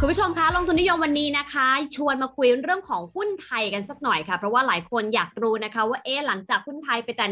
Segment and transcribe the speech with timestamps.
[0.00, 7.24] คุณผู้ชมคะลงทุนนิยมวันนี้นะคะ ชวนมาคุยเรื่องของหุ้นไทยกันสักหน่อยค่ะ เพราะว่าหลายคนอยากรู้นะคะว่าเอ๊หลังจากหุ้นไทยไปแต่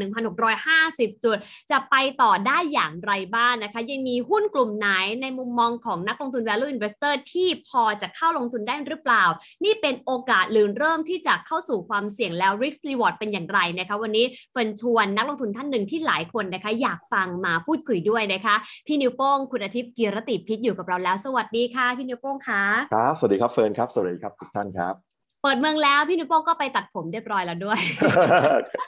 [0.58, 1.36] 1,650 จุด
[1.70, 4.88] จะไปต่อได้อย่างไรบ้างนนะคะ ยังมีหุ้นกลุ่มไหน
[5.22, 9.24] ในมุมมองของนักลงทุน value investor ที่พอจะเข้าลงทุนได้หรือเปล่า
[9.64, 18.54] นี่เป็นโอกาสหรือเริ่มที่จะเข้าสู่ความเสี่ยงแล้ว risk reward เป็นอย่างไรนะคะ วันนี้เฟินชวนนักลงทุนท่านหนึ่งที่หลายคนนะคะ อยากฟังมาพูดคุยด้วยนะคะ
[18.86, 22.53] พี่นิวโป้งคุณอาทิตย์กีรติพิษอยู่กับเราแล้ว สวัสดีค่ะพี่นิวโป้งค่ะ
[22.92, 24.94] ครับ สวัสดีครับเฟิร์นครับ สวัสดีครับทุกท่านครับ
[25.42, 27.80] เปิดเมืองแล้วพี่นุโป้งก็ไปตัดผมเรียบร้อยแล้วด้วย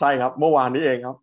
[0.01, 1.17] ใช่ครับ เมื่อวานนี้เองครับ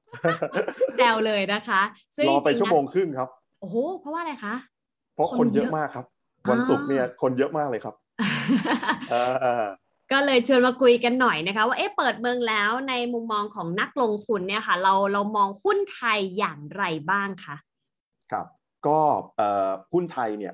[0.95, 1.81] แซวเลยนะคะ
[2.29, 3.29] รอไปชั่วโมงครึ่งครับ
[3.61, 4.55] โอ้โห เพราะว่าอะไรคะ
[5.15, 6.05] เพราะคนเยอะมากครับ
[6.49, 7.95] วันศุกร์เนี่ยคนเยอะมากเลยครับ
[10.11, 17.55] ก็เลยชวนมาคุยกันหน่อยนะคะว่าเอ๊ะเปิดเมืองแล้วในมุมมองของนักลงทุนเนี่ยค่ะ เราเรามองหุ้นไทยอย่างไรบ้างคะ
[18.31, 18.45] ครับ
[18.87, 18.99] ก็
[19.93, 20.53] หุ้นไทยเนี่ย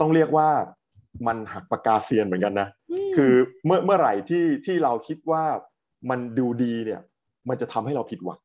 [0.00, 0.48] ต้องเรียกว่า
[1.26, 2.68] มันหักปากกาเซียนเหมือนกันนะ
[3.16, 3.34] คือ
[3.66, 5.44] เมื่อเมื่อไหร่ที่ที่เราคิดว่า
[6.10, 7.00] มันดูดีเนี่ย
[7.48, 8.40] มันจะทำให้เราผิดหวัง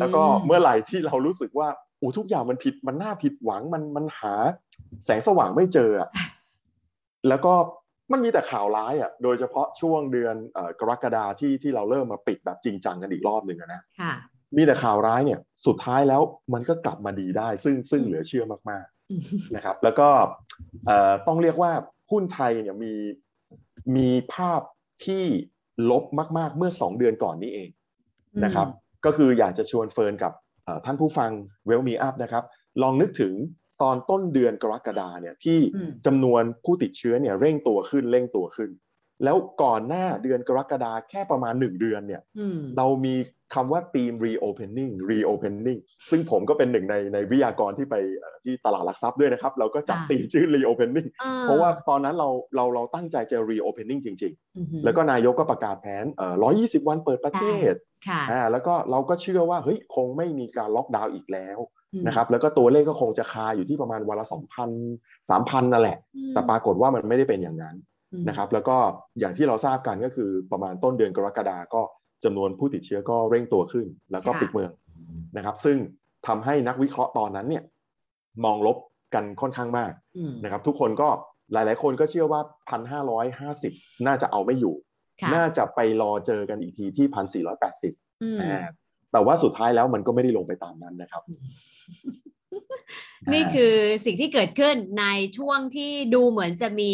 [0.00, 1.68] แล้วก็เมื่อไหร่ที่เรารู้สึกว่า
[1.98, 4.34] โอ้ทุกอย่างมันผิดมันน่าผิดหวังมันมันหา
[5.04, 6.08] แสงสว่างไม่เจออะ
[7.28, 7.54] แล้วก็
[8.12, 10.34] มันมีแต่ข่าวร้ายอะ โดยเฉพาะช่วงเดือน
[10.80, 13.80] กรกฎาที่ที่เราเริ่มมาปิดแบบจริงจังกันอีกรอบหนึ่งนะ
[14.56, 16.20] มีแต่ข่าวร้ายเนี่ย สุดท้ายแล้ว
[16.52, 18.86] มันก็กลับมาดีได้ ซึ่งซึ่งเหลือเชื่อมาก
[19.54, 20.08] นะครับ แล้วก็
[21.26, 21.72] ต้องเรียกว่า
[22.10, 22.94] หุ้นไทยเนี่ยมี
[23.96, 24.60] มีภาพ
[25.06, 25.24] ที่
[25.90, 26.04] ลบ
[26.38, 27.68] มาก ๆ เมื่อ 2 เดือนก่อนนี้เอง
[28.44, 28.68] นะครับ
[29.04, 30.32] ก็คืออยากจะชวนเฟิร์นกับ
[30.84, 31.30] ท่านผู้ฟัง
[31.66, 32.44] เวลมีอัพนะครับ
[32.82, 33.34] ลองนึกถึง
[33.82, 35.58] ตอนต้นเดือนกรกฎาเนี่ยที่
[36.06, 38.70] จำนวนผู้ติดเชื้อเนี่ยเร่งตัวขึ้นเร่งตัวขึ้น
[39.24, 42.22] แล้วก่อนหน้าเดือนกรกฎาแค่ประมาณ1เดือนเนี่ย
[42.76, 43.14] เรามี
[43.54, 47.94] คำว่า team reopening reopening ซึ่งผมก็เป็นหนึ่งในในวิทยากรที่ไป
[48.44, 51.08] ที่ตลาดหลักทรัพย์ด้วยนะครับ เราก็จับตีมชื่อ reopening
[51.42, 57.74] เพราะว่าตอนนั้นเราเราเราตั้งใจจะ reopening จริง ๆ แล้วก็นายกก็ประกาศแผนเอ่อ120 วันเปิดประเทศ
[58.30, 61.58] อ่าแล้วก็เราก็เชื่อว่าเฮ้ยคงไม่มีการล็อกดาวน์อีกแล้ว
[62.06, 65.98] นะครับแล้วก็ตัวเลขก็คงจะคาอยู่ที่ประมาณวันละ2,000 3,000นั่นแหละ
[66.34, 67.76] แต่ปรากฏว่ามันไม่ได้เป็นอย่างนั้น
[68.28, 68.76] นะครับแล้วก็
[69.20, 71.82] อย่างที่เราทราบกันก็คือประมาณต้นเดือนกรกฎาก็
[72.24, 74.70] จำนวนผู้ติดเชื้อก็เร่งตัวขึ้น แล้วก็ปิดเมือง
[75.36, 75.76] นะครับ ซึ่ง
[76.26, 77.64] ทำให้นักวิเคราะห์ตอนนั้นเนี่ย
[78.44, 78.76] มองลบ
[79.14, 79.92] กันค่อนข้างมาก
[80.44, 81.08] นะครับ ทุกคนก็
[81.52, 83.72] หลาย ๆ คนก็เชื่อว่าพันห้าร้อยห้าสิบ
[84.06, 84.74] น่าจะเอาไม่อยู่
[85.34, 87.92] น่าจะไปรอเจอกันอีกทีที่พันสี่ร้อยแปดสิบ
[89.12, 91.22] แต่ว่าสุดท้ายแล้วมันก็ไม่ได้ลงไปตามนั้นนะครับ
[93.32, 93.74] นี่คือ
[94.04, 95.06] สิ่งที่เกิดขึ้นใน
[95.38, 96.92] ช่วงที่ดูเหมือนจะมี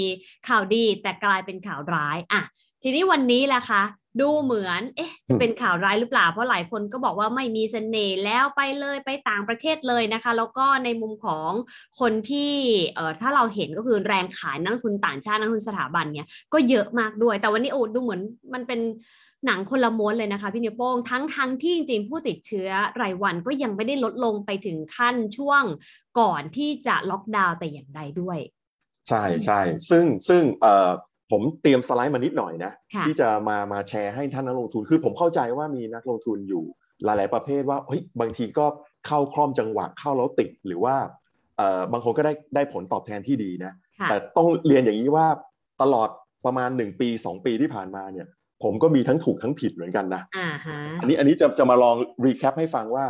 [0.49, 2.43] ข่าวดีแต่กลายเป็นข่าวร้ายอะ
[2.83, 3.83] ทีนี้วันนี้แหละคะ
[4.21, 11.51] ดูเหมือน เอ๊ะ จะเป็นข่าวร้ายหรือเปล่า เพราะหลายคนก็บอกว่าไม่มีเสน่ห์แล้วไปเลยไปต่างประเทศเลยนะคะ แล้วก็ในมุมของ
[12.01, 12.53] คนที่
[12.95, 18.21] เอ่อถ้าเราเห็นก็คือแรงขายนักทุนต่างชาตินักทุนสถาบันเนี่ยก็เยอะมากด้วย แต่วันนี้โอ้ดูเหมือน
[18.55, 18.81] มันเป็น
[19.47, 22.71] หนังคนละม้วนเลยนะคะพี่นิวโป้งทั้งทั้งที่จริงๆผู้ติดเชื้อ
[23.03, 25.63] รายวันก็ยังไม่ได้ลดลงไปถึงขั้นช่วง
[26.21, 28.39] ก่อนที่จะล็อกดาวน์แต่อย่างใดด้วย
[29.09, 29.61] ใช่ใช่
[29.91, 30.91] ซึ่งซึ่งเอ่อ
[31.31, 32.73] ผมเตรียมสไลด์มานิดหน่อยนะ
[33.07, 36.65] ที่จะมามาแชร์ให้ท่านนักลงทุน คือผมเข้าใจว่ามีนักลงทุนอยู่
[37.05, 38.67] หลาย ๆ ประเภทว่าเฮ้ยบางทีก็
[39.07, 40.97] เข้าคร่อมจังหวะเข้าแล้วติดหรือว่า
[41.57, 43.73] เอ่อบางคนก็ได้ได้ผลตอบแทนที่ดีนะ
[44.09, 45.27] แต่ต้องเรียนอย่างนี้ว่า
[45.83, 46.09] ตลอด
[46.45, 48.27] ประมาณ 1 ปี 2 ปีที่ผ่านมาเนี่ย
[48.63, 50.23] ผมก็มีทั้งถูกทั้งผิดเหมือนกันนะ
[51.01, 53.05] อันนี้อันนี้จะจะมาลอง recap ให้ฟังว่า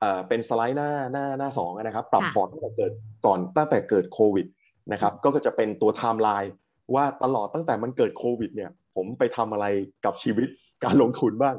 [0.00, 2.92] เอ่อเป็นสไลด์หน้าหน้าหน้าสองนะครับ ปรับพอร์ตตั้งแต่เกิด
[3.26, 4.46] ก่อนตั้งแต่เกิดโควิด
[4.92, 6.52] นะครับก็จะเป็นตัวไทม์ไลน์
[6.94, 9.66] ว่าตลอดตั้งแต่มันเกิดโควิดเนี่ย ผมไปทำอะไร
[10.04, 10.48] กับชีวิต
[10.84, 11.56] การลงทุนบ้าง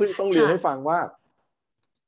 [0.00, 0.98] ซึ่งต้องเรียนให้ฟังว่า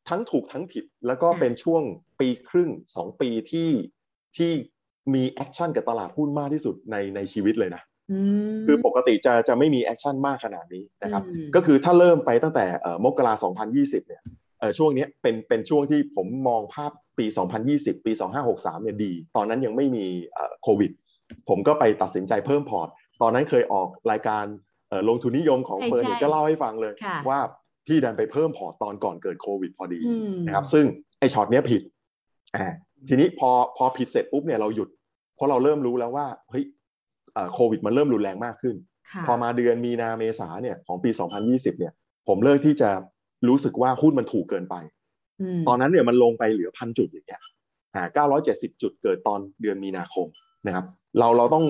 [0.08, 1.82] ทั้งถูกทั้งผิดแล้วก็เป็นช่วง
[2.20, 3.70] ปีครึ่งสองปีที่
[4.36, 4.52] ที่
[5.14, 7.82] มี action กับตลาดหุ้นมากที่สุดในในชีวิตเลยนะ
[8.66, 11.22] คือปกติจะจะไม่มี action มากขนาดนี้นะครับ
[11.54, 12.66] ก็คือถ้าเริ่มไปตั้งแต่
[13.04, 13.32] มกรา
[13.70, 14.22] 2020เนี่ย
[14.78, 17.26] ช่วงนี้เป็นเป็นช่วงที่ผมมองภาพปี
[17.66, 18.12] 2020 ปี
[18.48, 20.04] 2563เนี่ยดี ตอนนั้นยังไม่มี
[20.62, 20.91] โควิด
[21.48, 22.88] ผมก็ไปตัดสินใจเพิ่มพอร์ต
[23.22, 24.44] ตอนนั้นเคยออกรายการ
[25.08, 26.92] ลงทุนนิยมของเฟิร์นก็เล่าให้ฟังเลย
[27.28, 27.40] ว่า
[27.86, 30.00] พี่ดันไปเพิ่มพอร์ตตอนก่อนเกิดโควิดพอดี
[30.46, 30.84] นะครับ ซึ่ง
[31.18, 31.82] ไอช็อตเนี้ยผิด
[32.56, 32.66] อ่า
[33.08, 34.88] ทีนี้พอพอผิดเสร็จปุ๊บเนี่ยเราหยุด
[35.36, 36.64] เพราะเราเริ่มรู้แล้วว่าเฮ้ย
[37.54, 38.76] โควิดมันเริ่มรุนแรงมากขึ้น
[39.26, 41.10] พอมาเดือนมีนาเมษาเนี่ยของปี
[41.44, 41.92] 2020 เนี่ย
[42.28, 42.90] ผมเลิกที่จะ
[43.48, 44.74] รู้สึกว่าหุ้นมันถูกเกินไป
[45.68, 47.42] ตอนนั้นเนี่ยมันลงไปเหลือพันจุดอย่างเงี้ย
[47.94, 48.04] อ่า
[48.44, 50.26] 970 จุดเกิดตอนเดือนมีนาคม
[50.66, 50.86] นะครับ
[51.18, 51.65] เราเราต้อง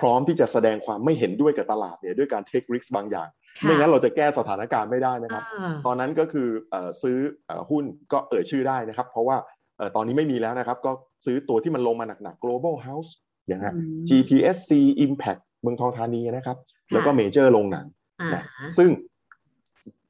[0.00, 9.36] พร้อมที่จะแสดงความไม่เห็นด้วยกับตลาดเนี่ยด้วยการ take risk บางอย่างค่ะไม่งั้นเราจะแก้สถานการณ์ไม่ได้นะครับอ่าตอนนั้นก็คือเอ่อซื้อเอ่อหุ้นก็เอ่ยชื่อได้นะครับ เพราะว่า
[9.78, 10.92] เอ่อตอนนี้ไม่มีแล้วนะครับ ก็
[11.26, 13.10] ซื้อตัวที่มันลงมาหนักๆ global house
[13.48, 14.70] อย่างฮะอืม GPSC
[15.06, 16.56] Impact เมืองทองธานีนะครับ
[16.92, 17.86] แล้วก็เมเจอร์ลงหนัง
[18.20, 18.44] อ่านะ
[18.78, 18.90] ซึ่ง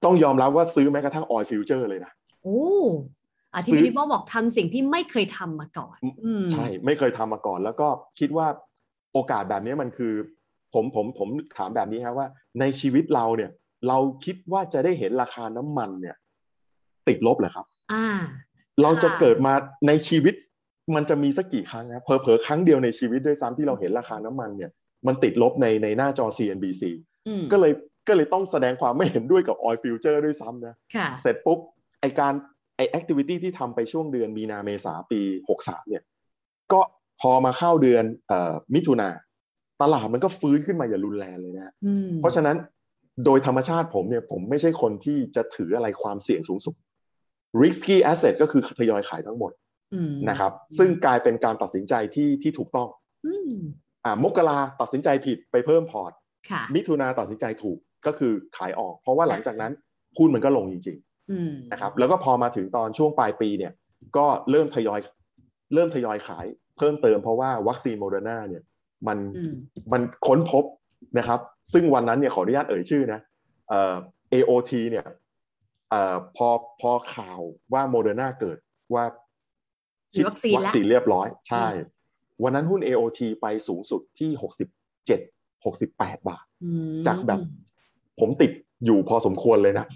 [0.04, 2.12] ต้องยอมรับว่าซื้อแม้กระทั่ง oil future เลยนะ
[2.42, 3.19] โอ้อา
[3.66, 7.88] ที่ซื้อพี่ป้อบอกทำสิ่งที่ไม่เคยทำมาก่อนอืมใช่ไม่เคยทำมาก่อน แล้วก็
[8.18, 8.46] คิดว่า
[9.12, 10.12] โอกาสแบบนี้มันคือ
[10.74, 12.28] ผมผมผมถามแบบนี้ครับว่า
[12.60, 13.50] ในชีวิตเราเนี่ย
[13.88, 16.16] เราคิดว่าจะได้เห็นราคาน้ำมันเนี่ย
[17.08, 18.06] ติดลบเหรอครับ อ่า
[18.82, 19.52] เราจะค่ะเกิดมา
[19.88, 20.34] ในชีวิต
[20.94, 24.70] มันจะมีสักกี่ครั้งนะเผลอๆครั้งเดียวในชีวิตด้วยซ้ำที่เราเห็นราคาน้ำมันเนี่ย
[25.06, 26.82] มันติดลบในในหน้าจอ CNBC
[27.28, 27.72] อืมก็เลย
[28.08, 31.58] ก็เลยต้องแสดงความไม่เห็นด้วยกับ oil future ด้วยซ้ำนะค่ะเสร็จปุ๊บ
[32.00, 35.20] ไอการไอ activity ที่ทำไปช่วงเดือนมีนาเมษาปี
[35.58, 36.02] 63เนี่ย
[36.72, 36.80] ก็
[37.20, 39.08] พอมาเข้าเดือนเอ่อมิถุนา
[39.80, 42.56] ตลาดมันก็ฟื้นขึ้นมาอย่างรุนแรงเลยนะฮะอืมเพราะฉะนั้น
[43.24, 46.74] โดยธรรมชาติผมเนี่ยผมไม่ใช่คนที่จะถืออะไรความเสี่ยงสูงสุด
[47.62, 49.52] risky asset ก็คือทยอยขายทั้งหมด
[49.94, 52.88] อืมนะครับ ซึ่งกลายเป็นการตัดสินใจที่ที่ถูกต้อง
[53.26, 53.52] อืม
[54.04, 56.12] อ่ามกราตัดสินใจผิดไปเพิ่มพอร์ต
[56.50, 59.72] ค่ะมิถุนาตัดสินใจถูกก็คือขายออก เพราะว่าหลังจากนั้น
[60.18, 61.09] หุ้นมันก็ลงจริงๆอืม
[61.72, 63.72] นะครับแล้วก็พอมาถึงตอนช่วงปลายปีเนี่ย
[64.16, 65.00] ก็เริ่มทยอย
[65.74, 66.46] เริ่มทยอยขาย
[66.78, 68.62] เพิ่มเติมเพราะว่าวัคซีนโมเดอร์นาเนี่ย
[69.06, 69.54] มันอืม
[69.92, 70.64] มันค้นพบ
[71.18, 71.40] นะครับ
[71.72, 73.20] ซึ่งวันนั้นเนี่ยขออนุญาตเอ่ยชื่อนะ
[73.68, 73.94] เอ่อ
[74.32, 75.04] AOT เนี่ย
[75.90, 76.48] เอ่อพอ
[76.80, 77.40] พอข่าว
[77.72, 78.58] ว่าโมเดอร์นาเกิด
[78.94, 79.04] ว่า
[80.12, 81.66] มีวัคซีนแล้ววัคซีนเรียบร้อยใช่
[82.42, 84.30] วันนั้นหุ้น AOT ไปสูงสุดที่
[85.08, 87.40] 67 68บาทอืมจากแบบ
[88.20, 88.50] ผมติด
[88.86, 89.86] อยู่พอสมควรเลยนะ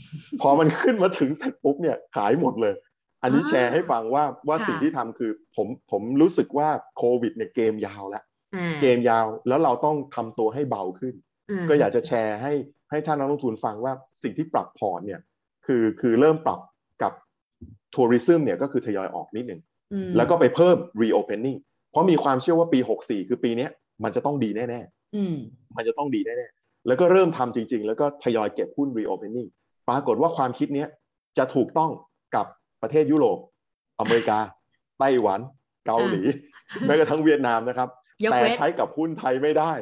[0.41, 2.75] พอมันขึ้นมาถึงเสร็จปุ๊บเนี่ยขายหมดเลย
[3.23, 11.15] อันนี้อ่าแชร์ให้ฟังว่าว่าค่ะสิ่งที่ทำคือผมผมรู้สึกว่าโควิดเนี่ยเกมยาวแล้วอ่าเกมยาวแล้วเราต้องทำตัวให้เบาขึ้น
[11.63, 12.53] มก็อยากจะแชร์ให้
[12.91, 13.93] ให้ท่านนักลงทุนฟังว่า
[14.23, 15.21] สิ่งที่ปรับพอร์ตเนี่ย
[15.67, 16.61] คือคือเริ่มปรับ
[17.03, 17.13] กับ
[17.95, 19.61] ทัวริซึมเนี่ยก็คือทยอยออกนิดหนึ่ง
[19.93, 21.59] อืมแล้วก็ไปเพิ่ม reopening
[21.91, 23.71] เพราะมีความเชื่อว่าปี 64 คือปีเนี้ย
[24.05, 25.37] มันจะต้องดีแน่ๆอืม
[25.77, 29.49] มันจะต้องดีแน่ๆ แล้วก็เริ่มทำจริง ๆ แล้วก็ทยอยเก็บหุ้น reopening
[29.89, 30.89] ปรากฏว่าความคิดเนี้ย
[31.39, 31.91] จะถูกต้อง
[32.35, 32.47] กับ
[32.83, 33.39] ประเทศยุโรป
[34.01, 34.39] อเมริกา
[34.99, 35.41] ไต้หวัน
[35.87, 36.23] เกาหลี
[36.87, 37.89] แม้กระทั่งเวียดนามนะครับ
[38.25, 39.73] ยกแต่เว้นใช้กับหุ้นไทยไม่ได้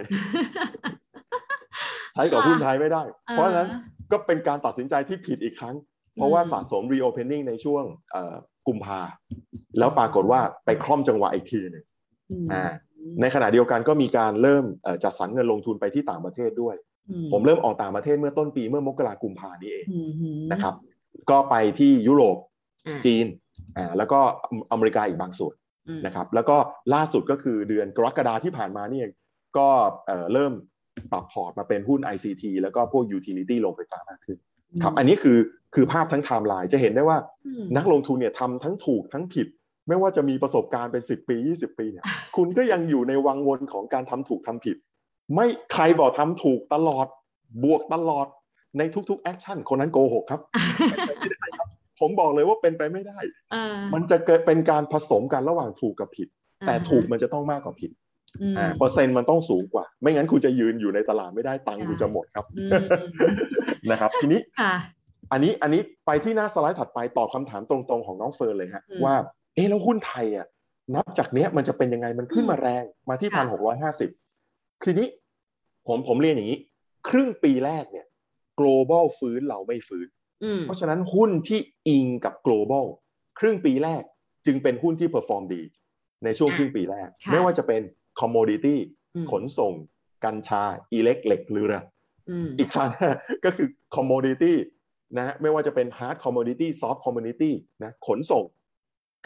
[2.14, 3.02] ใช้กับหุ้นไทยไม่ได้
[3.32, 3.68] เพราะฉะนั้น
[4.12, 5.76] ก็เป็นการตัดสินใจที่ผิดอีกครั้ง
[6.14, 8.34] เพราะว่าสะสม reopening ในช่วงเอ่อ
[8.68, 9.00] กุมภา
[9.78, 11.84] แล้วปรากฏว่าไปคล่อมจังหวะอีกทีหนึ่ง
[12.30, 12.64] อืมอ่า
[13.20, 16.91] ในขณะเดียวกันก็มีการเริ่มเอ่อจัดสรรเงินลงทุนไปที่ต่างประเทศด้วยอื
[17.32, 20.74] ผมเริ่มออกต่างประเทศเมื่อต้นปีเมื่อมกรากุมภานี้เองอืมอืมนะครับ
[21.30, 22.36] ก็ไปที่ยุโรป
[22.86, 23.26] อ่าจีน
[23.76, 24.20] อ่าแล้วก็
[24.72, 25.54] อเมริกาอีกบางส่วน
[25.88, 26.56] อืมนะครับ แล้วก็
[26.94, 29.12] ล่าสุดก็คือเดือนกรกฎาที่ผ่านมานี่เอง
[29.58, 29.68] ก็
[30.06, 30.52] เอ่อเริ่ม
[31.12, 34.38] ปรับพอร์ตมาเป็นหุ้น ICT แล้วก็พวก utility โรงไฟฟ้ามากขึ้น
[34.82, 35.38] ครับอันนี้คือ
[35.74, 39.46] คือภาพทั้งไทม์ไลน์จะเห็นได้ว่าอืมนักลงทุนเนี่ยทำทั้งถูกทั้งผิด
[39.88, 42.04] ไม่ว่าจะมีประสบการณ์เป็น 10 ปี 20 ปีเนี่ย
[42.36, 44.76] คุณก็ยังอยู่ในวังวนของการทำถูกทำผิด
[45.34, 47.06] ไม่ใครบอกทำถูกตลอด
[47.64, 48.26] บวกตลอด
[48.78, 50.40] ในทุกๆ action คนนั้นโกหกครับ
[50.90, 51.68] เป็นไปไม่ได้ครับ
[52.00, 53.18] ผมบอกเลยว่าเป็นไปไม่ได้
[53.52, 56.28] เออมันจะเกิดเป็นการผสมกันระหว่างถูกกับผิด
[56.66, 57.90] แต่อ่าฮะถูกมันจะต้องมากกว่าผิด
[58.40, 62.84] อืมอ่าเปอร์เซ็นต์มันต้องสูงกว่า ไม่งั้นคุณจะยืนอยู่ในตลาดไม่ได้ตังค์คุณจะหมดครับอืม
[63.90, 64.74] นะครับ ทีนี้ค่ะ
[65.32, 69.14] อันนี้อันนี้ไปที่หน้าสไลด์ถัดไปตอบคำถามตรงๆของน้องเฟิร์นเลยฮะอืมว่า
[69.54, 70.46] เอ๊ะแล้วหุ้นไทยอะ
[70.94, 74.10] นับจากเนี้ยมันจะเป็นยังไงมันขึ้นมาแรงมาที่ค่ะพันหกร้อยห้าสิบ
[74.84, 75.08] ทีนี้
[75.86, 76.60] ผมผมเรียนอย่างนี้
[77.08, 78.06] ครึ่งปีแรกเนี่ย
[78.60, 80.08] global ฟื้นเราไม่ฟื้น
[80.44, 82.86] อืมเพราะฉะนั้นหุ้นที่อิงกับ global
[83.38, 84.02] ครึ่งปีแรก
[84.46, 85.62] จึงเป็นหุ้นที่ perform ดี
[86.24, 87.82] ในช่วงอะครึ่งปีแรกค่ะไม่ว่าจะเป็น
[88.20, 88.76] commodity
[89.14, 89.72] อืมขนส่ง
[90.24, 90.62] กัญชา
[90.92, 91.72] อิเล็กเหล็กเรือ
[92.30, 92.90] อืมอีกครั้ง
[93.44, 94.54] ก็คือ commodity
[95.16, 97.50] นะฮะไม่ว่าจะเป็น hard commodity soft commodity
[97.82, 98.44] นะขนส่ง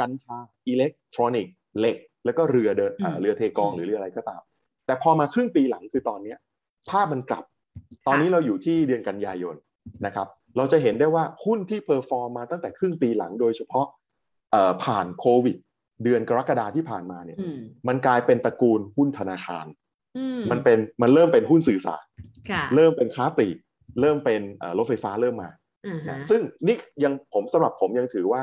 [0.01, 0.37] กัญชา
[0.69, 4.43] อิเล็กทรอนิกส์เหล็ก แล้วก็เรือเดินอ่าอืมเรือเทกองหรือเรืออะไรก็ตาม
[4.87, 6.39] แต่พอมาครึ่งปีหลังคือตอนเนี้ย
[6.91, 7.45] ภาพมันกลับ
[8.07, 9.57] ตอนนี้เราอยู่ที่เดือนกันยายน
[10.07, 10.27] นะครับ
[10.57, 13.87] เราจะเห็นได้ว่าหุ้นที่ perform มาตั้งแต่ครึ่งปีหลังโดยเฉพาะ
[14.53, 15.57] เอ่อผ่านโควิด
[16.05, 19.67] เดือนกรกฎาที่ผ่านมาเนี่ยอืมมันกลายเป็นตระกูลหุ้นธนาคาร
[20.19, 22.05] อืมมันเป็นมันเริ่มเป็นหุ้นสื่อสาร
[22.51, 23.57] ค่ะเริ่มเป็นค้าปลีก
[24.01, 25.51] เริ่มเป็นเอ่อรถไฟฟ้าเริ่มมา
[25.87, 28.43] อ่าฮะนะซึ่งนี่ยังผมสำหรับผมยังถือว่า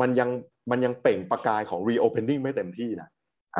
[0.00, 0.30] มันยัง
[0.70, 3.10] มันยังเปล่งประกายของ reopening ไม่เต็มที่นะอะ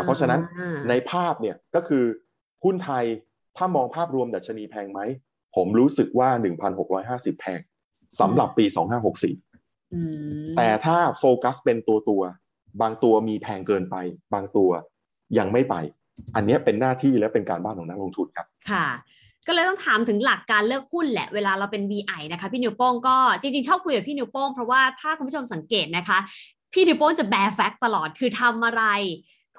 [0.04, 2.04] เพราะฉะนั้นอ่าในภาพเนี่ยก็คือ
[2.64, 3.04] หุ้นไทย
[3.56, 5.00] ถ้ามองภาพรวมดัชนีแพงไหม
[5.56, 6.28] ผมรู้สึกว่า
[6.86, 7.60] 1,650 แพง
[8.20, 8.64] สำหรับปี
[9.30, 10.00] 2564อื
[10.44, 12.22] มแต่ถ้าโฟกัสเป็นตัวตัว
[12.82, 13.96] บางตัวมีแพงเกินไป
[14.34, 14.70] บางตัว
[15.38, 15.74] ยังไม่ไป
[16.36, 18.86] อันเนี้ยเป็นหน้าที่และเป็นการบ้านของนักลงทุนครับ ค่ะ
[19.46, 26.18] ก็เลยต้องถามถึงหลักการเลือกหุ้นแหละเวลาเราเป็น VI นะคะพี่นิวโป้งก็จริงๆ ชอบคุยกับพี่นิวโป้งเพราะว่าถ้าคุณผู้ชมสังเกตนะคะ
[26.72, 28.84] พี่นิวโป้งจะ bare fact ตลอดคือทำอะไร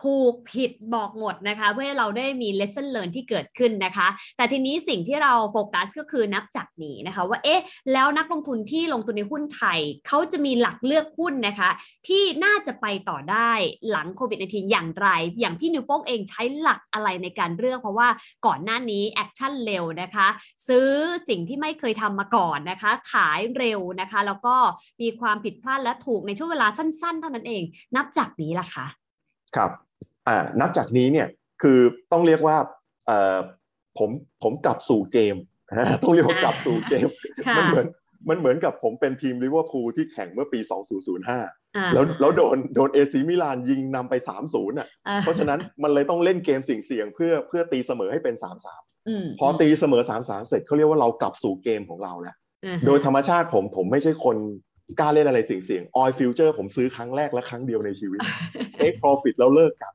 [0.03, 7.63] ถูกผิดบอกหมดนะคะ เพื่อให้เราได้มี lesson learn ที่เกิดขึ้นนะคะ แต่ทีนี้สิ่งที่เราโฟกัสก็คือนับจากนี้นะคะ ว่าเอ๊ะ
[7.93, 11.69] แล้วนักลงทุนที่ลงทุนในหุ้นไทยเขาจะมีหลักเลือกหุ้นนะคะ
[12.07, 13.51] ที่น่าจะไปต่อได้
[13.89, 15.07] หลังโควิด -19 อย่างไร
[15.39, 18.07] อย่างพี่นิวโป้งเองใช้หลักอะไรในการเลือก เพราะว่า
[18.45, 20.27] ก่อนหน้านี้ action เร็วนะคะ
[20.67, 20.89] ซื้อ
[21.29, 24.55] สิ่งที่ไม่เคยทำมาก่อนนะคะ ขายเร็วนะคะ แล้วก็
[25.01, 27.63] มีความผิดพลาดและถูกในช่วงเวลาสั้น ๆ เท่านั้นเอง
[27.95, 28.85] นับจากนี้ล่ะคะ
[29.55, 29.71] ครับ
[30.27, 31.27] อ่านับจากนี้เนี่ย
[31.61, 31.79] คือ
[32.11, 32.57] ต้องเรียกว่า
[33.07, 33.37] เอ่อ
[33.97, 34.09] ผม
[34.43, 35.35] ผมกลับสู่เกม
[36.03, 37.07] ต้องเรียกว่ากลับสู่เกม
[37.47, 37.87] ค่ะมันเหมือน
[38.29, 40.59] มันเหมือนกับผมเป็นทีมลิเวอร์พูลที่แข่งเมื่อปี
[41.17, 44.13] 2005อ่าแล้วแล้วโดนโดนเอซีมิลานยิงนำไป
[44.45, 48.47] 3-0อะอ่เพราะฉะนั้นมันเลยต้องเล่นเกมเสี่ยงๆเพื่อเพื่อตีเสมอให้เป็น 3-3
[49.25, 54.37] มพอตีเสมอ 3-3 เสร็จเขาเรียกว่าเรากลับสู่เกมของเราแล้วอ่าฮะโดยธรรมชาติผมผมไม่ใช่คน
[54.99, 58.19] กล้าเล่นอะไรเสี่ยงๆ oil future ผมซื้อครั้งแรกและครั้งเดียวในชีวิต
[58.79, 59.89] take profit แล้วเลิกกั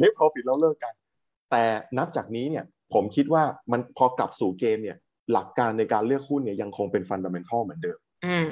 [0.00, 0.94] นอ่า take profit แล้วเลิกกัน
[1.50, 1.64] แต่
[1.98, 2.64] นับจากนี้เนี่ย
[2.94, 4.96] ผมคิดว่ามันพอกลับสู่เกมเนี่ย
[5.32, 8.48] หลักการในการเลือกหุ้นเนี่ยยังคงเป็น fundamental เหมือนเดิมอ่า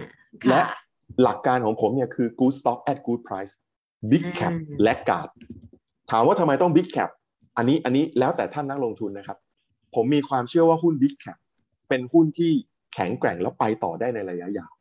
[0.48, 0.76] และค่ะ
[1.22, 3.52] หลักการของผมเนี่ยคือ good stock at good price
[4.10, 5.30] big cap อืมและ guard
[6.10, 7.10] ถามว่าทำไมต้อง big cap
[7.56, 9.38] อันนี้อันนี้แล้วแต่ท่านนักลงทุนนะครับ
[9.94, 11.38] ผมมีความเชื่อว่าหุ้น big cap
[11.88, 12.52] เป็นหุ้นที่
[12.94, 14.72] แข็งแกร่งแล้วไปต่อได้ในระยะยาว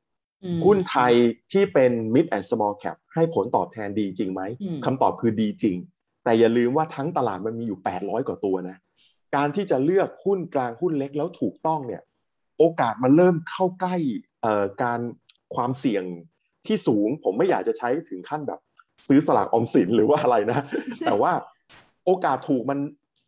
[0.44, 1.14] อืมหุ้นไทย
[1.52, 5.78] ที่เป็น mid and small cap ให้ผลตอบแทนดีจริงไหมอืมคำตอบคือดีจริง
[6.26, 8.78] แต่อย่าลืมว่าทั้งตลาดมันมีอยู่ 800 กว่าตัวนะ
[9.36, 12.02] การที่จะเลือกหุ้นกลางหุ้นเล็กแล้วถูกต้องเนี่ย
[12.60, 13.96] โอกาสมันเริ่มเข้าใกล้
[14.42, 15.00] เอ่อการ
[15.56, 16.04] ความเสี่ยง
[16.68, 18.60] ที่สูง ผมไม่อยากจะใช้ถึงขั้นแบบ
[19.08, 20.60] ซื้อสลากออมสินหรือว่าอะไรนะ
[21.06, 21.32] แต่ว่า
[22.06, 22.80] โอกาสถูกมัน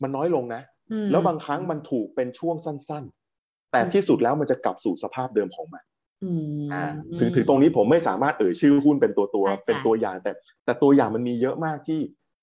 [0.01, 0.61] มันน้อยลงนะ
[0.91, 3.03] อืมแล้วบางครั้งมันถูกเป็นช่วงสั้น
[3.37, 5.83] ๆ แต่ที่สุดแล้วมันจะกลับสู่สภาพเดิมของมัน
[6.23, 6.85] อืมอ่า
[7.19, 10.31] ถึงถึงตรงนี้ผมไม่สามารถเอ่ยชื่อหุ้นเป็นตัวตัวเข้าใจเป็นตัวอย่างแต่
[10.65, 11.99] แต่ตัวอย่างมันมีเยอะมากที่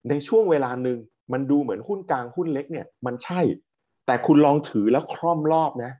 [0.08, 0.99] ในช่วงเวลาหนึ่ง
[1.32, 3.40] มันดูเหมือนหุ้นกลางหุ้นเล็กเนี่ยมันใช่
[4.06, 5.92] แต่คุณลองถือแล้วคล่อมรอบนะ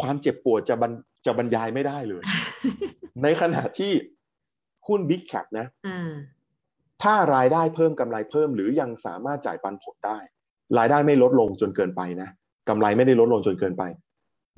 [0.00, 0.92] ความเจ็บปวดจะบรร
[1.26, 2.22] จะบรรยายไม่ได้เลย
[3.22, 3.92] ในขณะที่
[4.88, 6.12] หุ้น Big Cap นะอ่า
[7.02, 10.18] ถ้ารายได้เพิ่มกำไรเพิ่ม หรือยังสามารถจ่ายปันผลได้
[10.78, 12.28] รายได้ไม่ลดลงจนเกินไปนะ
[12.68, 13.82] กำไรไม่ได้ลดลงจนเกินไป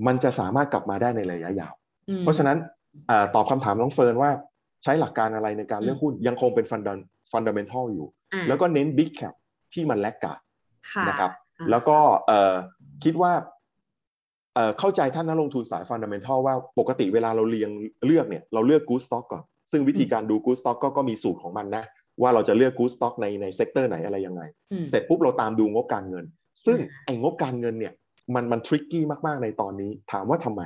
[0.06, 1.74] มันจะสามารถกลับมาได้ในระยะยาว
[2.08, 2.58] อืมเพราะฉะนั้น
[3.10, 4.30] อาตอบคำถามน้องเฟิร์นว่า
[4.82, 6.98] ใช้หลักการอะไรในการเลือกหุ้นยังคงเป็นฟันดัน
[7.32, 8.15] ฟันดัมเบลทัลอยู่อ่า
[8.48, 9.34] แล้วก็เน้น Big Cap
[9.72, 10.38] ที่มัน laggard
[10.92, 12.54] ค่ะนะครับอ่าแล้วก็เอ่อ
[13.04, 13.32] คิดว่า
[14.54, 17.70] เอ่อเข้าใจท่านนักลงทุนสาย fundamental ว่าปกติเวลาเราเรียง
[18.06, 21.84] เลือกเนี่ยเราเลือก Good Stock ก่อน ซึ่งวิธีการดู Good Stock ก็ก็มีสูตรของมันนะ
[22.22, 24.42] ว่าเราจะเลือก Good Stock ในใน sector ไหนอะไรยังไง
[24.72, 26.24] อืมเสร็จปุ๊บเราตามดูงบการเงิน
[26.66, 27.94] ซึ่งอืมไอ้งบการเงินเนี่ย
[28.34, 30.62] มันมัน tricky มากๆในตอนนี้ถามว่าทำไม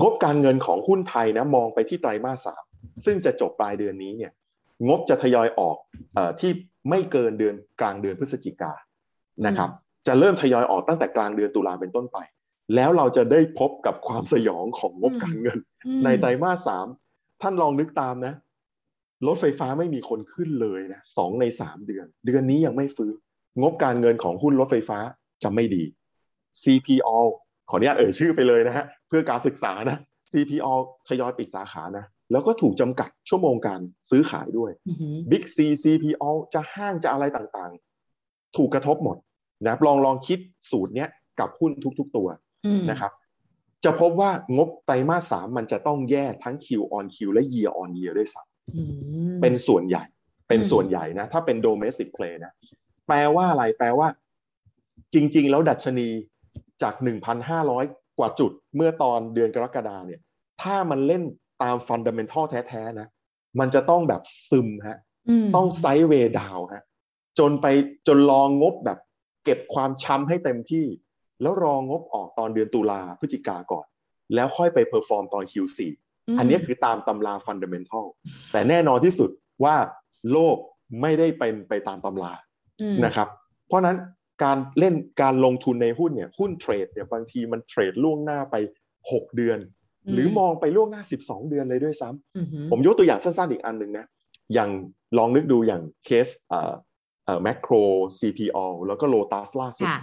[0.00, 2.64] งบการเงินของหุ้นไทยนะมองไปที่ไตรมาสสาม
[3.04, 4.32] ซึ่งจะจบปลายเดือนนี้เนี่ย
[4.88, 5.76] งบจะทยอยออก
[6.14, 6.50] เออที่
[6.90, 8.72] ไม่เกินเดือนกลางเดือนพฤศจิกา
[9.46, 9.70] นะครับ
[10.06, 12.18] จะเริ่มทยอยออกตั้งแต่กลางเดือนตุลาเป็นต้นไป
[12.74, 16.86] แล้วเราจะได้พบกับความสยองของงบการเงินอืมในไตรมาสสาม
[17.42, 18.34] ท่านลองนึกตามนะ
[19.26, 23.14] รถไฟฟ้าไม่มีคนขึ้นเลยนะสองในสามเดือน เดือนนี้ยังไม่ฟื้น
[23.60, 24.98] งบการเงินของหุ้นรถไฟฟ้า
[25.42, 25.84] จะไม่ดี
[26.62, 27.16] CPO
[27.70, 29.98] ขออนุญาตเอ่ยชื่อไปเลยนะฮะเพื่อการศึกษานะ
[30.32, 30.74] CPO
[31.08, 33.80] ทยอยปิดสาขานะ แล้วก็ถูกจำกัดชั่วโมงการ
[34.10, 39.16] ซื้อขายด้วยอือหือ Big C CPO จะห้างจะอะไรต่างๆ ถูกกระทบหมด
[39.62, 40.38] นะครับลองลองคิด
[40.70, 41.08] สูตรเนี้ย
[41.40, 42.28] กับหุ้นทุก ๆ ตัว
[42.66, 43.12] อืมนะครับ
[43.84, 46.66] จะพบว่างบไตรมาสสามมันจะต้องแย่ทั้ง Q
[46.98, 48.42] on Q และ Year on Year ด้วยซ้
[48.74, 48.82] อื
[49.28, 50.04] มำเป็นส่วนใหญ่
[50.48, 52.52] เป็นอืมส่วนใหญ่นะ ถ้าเป็น domestic play นะ
[53.06, 54.08] แปลว่าอะไร แปลว่า
[55.14, 56.08] จริง ๆ แล้วดัชนี
[56.82, 56.94] จาก
[57.56, 60.20] 1,500 กว่าจุดเมื่อตอนเดือนกรกฎาเนี่ย
[60.62, 61.22] ถ้ามันเล่น
[61.62, 63.08] ตามฟันดัมเ n นทัลแท้ๆนะ
[63.58, 64.98] มันจะต้องแบบซึมฮะ
[65.44, 66.84] มต้อง sideway down ฮะ
[67.38, 67.66] จนไป
[68.06, 68.98] จนรองงบแบบ
[69.44, 70.86] เก็บความช้ำให้เต็มที่
[71.42, 73.86] แล้วรองบออกตอนเดือนตุลาพฤศจิกาก่อน
[74.34, 75.92] แล้วค่อยไป perform ตอน Q4 ม
[76.38, 78.06] อันนี้คือตามตำรา fundamental
[78.52, 79.30] แต่แน่นอนที่สุด
[79.64, 79.76] ว่า
[80.32, 80.56] โลก
[81.00, 82.32] ไม่ได้เป็นไปตามตำรา
[82.80, 83.28] อืมนะครับ
[83.66, 83.96] เพราะฉะนั้น
[84.44, 88.56] การเล่นการลงทุนในหุ้นเนี่ยหุ้นเทรดเนี่ยบางทีมันเทรดล่วงหน้าไป
[89.00, 89.58] 6 เดือน
[90.12, 94.06] หรือมองไปล่วงหน้า 12 เดือนเลยด้วยซ้ำอือหือผมยกตัวอย่างสั้นๆอีกอันหนึ่งนะ
[94.54, 94.70] อย่าง
[95.18, 96.74] ลองนึกดูอย่างเคสเอ่อ
[97.24, 97.74] เอ่อแมคโคร
[98.18, 100.00] CPO แล้วก็โลตัสล่าสุดค่ะ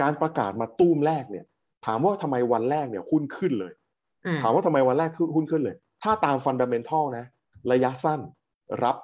[0.00, 1.44] การประกาศมาตุ้มแรกเนี่ย
[1.86, 3.72] ถามว่าทำไมวันแรกเนี่ยหุ้นขึ้นเลย
[4.26, 7.24] อ่าถามว่าทำไมวันแรกหุ้นขึ้นเลย ถ้าตามฟันดัมเ n นทัลนะ
[7.72, 8.20] ระยะสั้น
[8.84, 8.96] รับ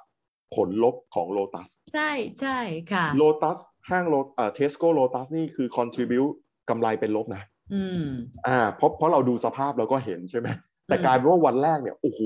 [0.55, 2.59] ผลลบของ Lotus ใช่ใช่
[2.91, 3.57] ค่ะ Lotus
[3.89, 6.33] ห้างโลเอ่อ Tesco Lotus นี่คือ contribute
[6.69, 8.05] กำไรเป็นลบนะ อืม
[8.47, 10.47] อ่าเพราะเพราะเราดูสภาพเราก็เห็นใช่ไหม
[10.87, 12.19] แต่อืมกลายเป็นว่าวันแรกเนี่ยโอ้โห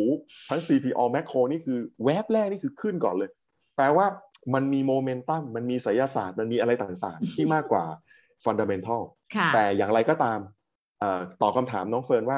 [0.49, 3.29] ทั้ง CPO Macro นี่คือแวบแรกนี่คือขึ้นก่อนเลย
[3.75, 4.05] แปลว่า
[4.53, 7.85] มันมีโมเมนตัมมันมีไสยศาสตร์มันมีอะไรต่างๆ ที่มากกว่า
[8.45, 9.01] Fundamental
[9.35, 10.39] ค่ะแต่อย่างไรก็ตาม
[10.99, 12.37] เอ่อตอบคำถามน้องเฟิร์นว่า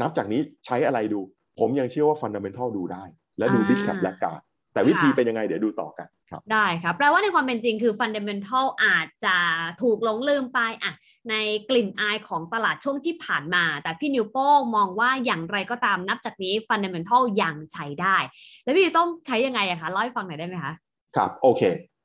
[0.00, 1.20] นับจากนี้ใช้อะไรดู
[1.58, 3.04] ผมยังเชื่อว่า Fundamental ดูได้
[3.38, 4.40] และดูอ่า Big Cap และกาด
[4.72, 6.17] แต่วิธีค่ะเป็นยังไงเดี๋ยวดูต่อกันครับ
[6.52, 9.36] ได้ค่ะแปลว่าในความเป็นจริงคือ Fundamental อาจจะ
[9.82, 10.92] ถูกหลงลืมไปอะ
[11.30, 11.34] ใน
[11.68, 18.16] กลิ่นอายของตลาดช่วงที่ผ่านมา แต่พี่นิวโป้งมองว่าอย่างไรก็ตามนับจากนี้ Fundamental ยังใช้ได้
[18.64, 20.72] แล้วพี่ต้องใช้ยังไงอะคะเล่าให้ฟังหน่อยได้ไหมคะ
[21.16, 21.62] ครับโอเค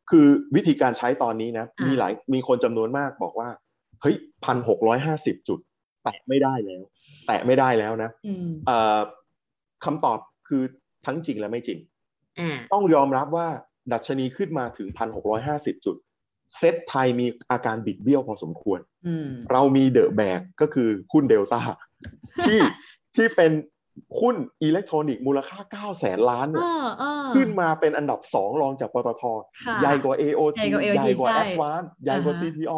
[0.10, 3.50] คือวิธีการใช้ตอนนี้นะอ่ามีมีหลายมีคนจำนวนมากบอกว่า
[4.01, 4.15] เฮ้ย
[4.46, 5.60] พันหกร้อยห้าสิบจุด
[6.03, 6.82] แตะไม่ได้แล้ว
[7.27, 9.00] แตะไม่ได้แล้วนะอืมเอ่อ
[9.86, 10.63] คำตอบคือ
[11.06, 11.80] ทั้งจริงและไม่จริง
[12.39, 13.48] อ่าต้องยอมรับว่า
[13.92, 15.96] ดัชนีขึ้นมาถึงพันหกร้อยห้าสิบจุด
[16.58, 21.62] เซตไทยมีอาการบิดเบี้ยวพอสมควรอืมเรามีเดอะแบกก็คือหุ้นเดลต้า
[22.48, 22.60] ที่
[23.16, 23.52] ที่เป็น
[24.20, 29.24] หุ้นอิเล็กทรอนิกส์มูลค่า 9 แสนล้านเอเนี่ยอเออขึ้นมาเป็นอันดับสองรองจากปตท
[29.66, 32.78] ค่ะใหญ่กว่า AOT ใหญ่กว่า AOT ใหญ่กว่าใช่ Advance ใหญ่กว่าอ่าฮะ CTO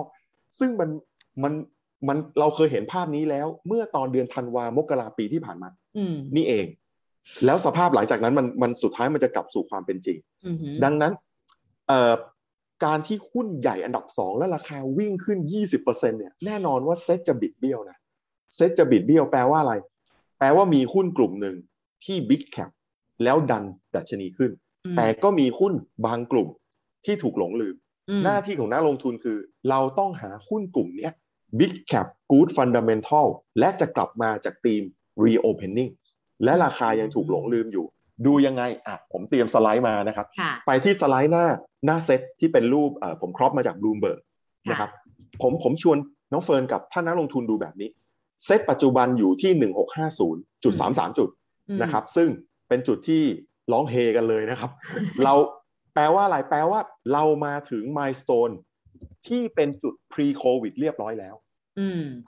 [0.59, 0.89] ซึ่งมัน
[1.43, 1.53] มัน
[2.07, 6.65] มันเราเคยเห็นภาพนี้แล้วเมื่อตอนเดือนธันวามกราปีที่ผ่านมาอืมนี่เอง
[7.45, 11.13] แล้วสภาพหลังจากนั้นมันมันสุดท้ายมันจะกลับสู่ความเป็นจริงอืมดังนั้น
[11.87, 12.13] เอ่อ
[12.85, 15.39] การที่หุ้นใหญ่อันดับสองและราคาวิ่งขึ้น
[15.77, 17.97] 20%เนี่ยแน่นอนว่าเซ็ตจะบิดเบี้ยวนะ
[18.55, 19.73] เซ็ตจะบิดเบี้ยวแปลว่าอะไร
[20.39, 21.55] แปลว่ามีหุ้นกลุ่มหนึ่ง
[22.05, 22.71] ที่ Big Cap
[23.23, 23.63] แล้วดัน
[23.95, 24.51] ดัชนีขึ้น
[24.85, 25.73] อืมแต่ก็มีหุ้น
[26.05, 26.49] บางกลุ่ม
[27.05, 27.75] ที่ถูกหลงลืม
[28.09, 29.37] อืม หน้าที่ของนักลงทุนคือ
[29.69, 31.13] เราต้องหาหุ้นกลุ่มเนี้ย
[31.59, 33.27] Big Cap Good Fundamental
[33.59, 34.83] และจะกลับมาจาก theme
[35.25, 35.91] Reopening
[36.43, 37.85] และราคายังถูกหลงลืมอยู่
[38.25, 41.45] ดูยังไงอะผมเตรียมสไลด์มานะครับค่ะไปที่สไลด์หน้า
[41.85, 44.19] หน้าเซตที่เป็นรูปเอ่อผม crop มาจากบลูมเบิร์ก
[44.71, 44.89] นะครับ
[45.41, 45.97] ผมผมชวน
[46.31, 47.89] น้องเฟิร์นกับท่านนักลงทุนดูแบบนี้
[48.45, 49.51] เซตปัจจุบันอยู่ที่
[50.55, 51.29] 1650.33จุด
[51.69, 52.29] อืมนะครับ ซึ่ง
[52.67, 53.23] เป็นจุดที่
[53.71, 54.71] ร้องเฮกันเลยนะครับ
[55.23, 55.33] เรา
[55.93, 56.79] แปลว่าอะไรแปลว่า
[57.13, 58.49] เรามาถึงมายสเตน
[59.27, 61.44] ที่เป็นจุด pre covid เรียบร้อยแล้วอืม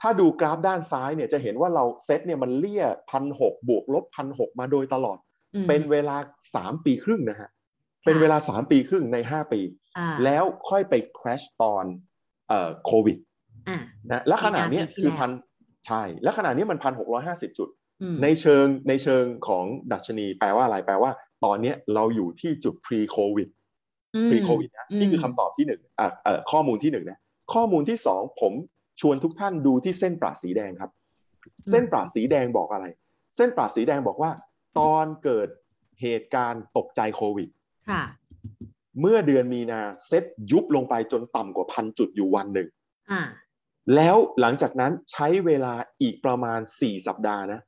[0.00, 5.18] ถ้าดูกราฟด้านซ้ายเนี่ยจะเห็นว่าเราเซตเนี่ยมันเลี่ยพันหกบวกลบพันหกมาโดยตลอด
[5.54, 6.16] อืมเป็นเวลา
[6.54, 7.50] สามปีครึ่งนะฮะ
[8.04, 9.60] เป็นเวลาสามปีครึ่งในห้าปี
[9.98, 11.84] อ่าแล้วค่อยไป crash ตอน
[12.48, 13.18] เอ่อโควิด
[13.68, 13.78] อ่า
[14.10, 15.30] นะและขณะเนี้ยปีที่คือแล้วพัน
[15.86, 17.68] ใช่ และขณะนี้มันพันหกร้อยห้าสิบจุด
[18.02, 21.10] อืมในเชิงในเชิงของดัชนีแปลว่าอะไรแปลว่า
[21.44, 23.48] ตอนเนี้ยเราอยู่ที่จุด pre covid
[24.16, 27.18] อืม pre covid นะอืมนี่คือคำตอบที่หนึ่งอะเอ่อข้อมูลที่หนึ่งนะ
[27.54, 28.52] ข้อมูลที่สองผม
[29.00, 30.90] ชวนทุกท่านดูที่เส้นประสีแดงครับ
[31.70, 32.86] เส้นประสีแดงบอกอะไร
[33.36, 34.30] เส้นประสีแดงบอกว่า
[34.78, 35.48] ตอนเกิด
[36.00, 37.48] เหตุการณ์ตกใจโควิด
[37.90, 38.02] ค่ะ
[39.00, 42.68] เมื่อเดือนมีนาเซ็ตยุบลงไปจนต่ำกว่าพันจุดอยู่วันหนึ่ง
[43.10, 43.22] อ่า
[43.94, 47.60] แล้วหลังจากนั้นใช้เวลาอีกประมาณ4สัปดาห์นะ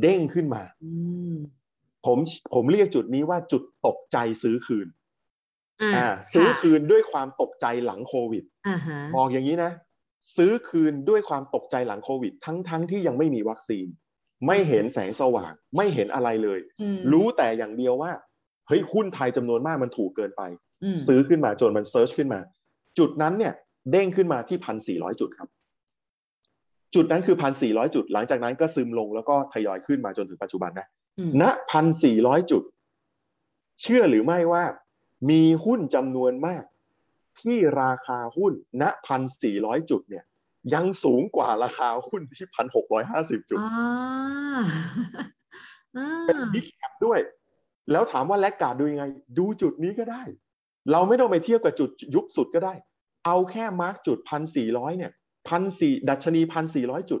[0.00, 0.92] เด้งขึ้นมาอื
[1.32, 1.34] ม
[2.06, 2.18] ผม
[2.54, 4.88] ผมเรียกจุดนี้ว่าจุดตกใจซื้อคืน
[5.82, 9.72] อ่าอ่าซื้อค่ะคืนด้วยความตกใจหลังโควิดอ่าฮะบอกอย่างนี้นะ
[10.36, 13.86] ซื้อคืนด้วยความตกใจหลังโควิด ทั้งทั้งที่ยังไม่มีวัคซีน
[14.46, 18.12] ไม่เห็นแสงสว่าง ไม่เห็นอะไรเลยอืมรู้แต่อย่างเดียวว่า
[18.68, 20.42] เฮ้ยหุ้นไทยจำนวนมากมันถูกเกินไป
[20.82, 22.40] อืมซื้อขึ้นมาจนมันเซิร์ชขึ้นมา
[22.98, 23.54] จุดนั้นเนี่ย
[23.90, 25.48] เด้งขึ้นมาที่พันสี่ร้อยจุดครับ
[26.94, 30.86] จุดนั้นคือพันสี่ร้อยจุด หลังจากนั้นก็ซึมลงแล้วก็ทยอยขึ้นมาจนถึงปัจจุบันนะ
[31.18, 32.62] อืมณพันสี่ร้อยจุด
[33.82, 34.64] เชื่อหรือไม่ว่า
[35.30, 36.62] มีหุ้นจำนวนมาก
[37.42, 40.24] ที่ราคาหุ้นณพันสี่ร้อยจุดเนี่ย
[40.74, 44.60] ยังสูงกว่าราคาหุ้นที่พันหกร้อยห้าสิบจุดอ่า
[45.96, 47.18] อ่าเป็นบิ๊กแคปด้วย
[47.92, 49.04] แล้วถามว่าแลกการ์ดดูยังไง
[49.38, 50.22] ดูจุดนี้ก็ได้
[50.92, 52.74] เราไม่ต้องไปเทียบกับจุดยุคสุดก็ได้
[53.26, 55.12] เอาแค่มาร์กจุดพันสี่ร้อยเนี่ย
[55.48, 57.20] พันสี่ดัชนีพันสี่ร้อยจุด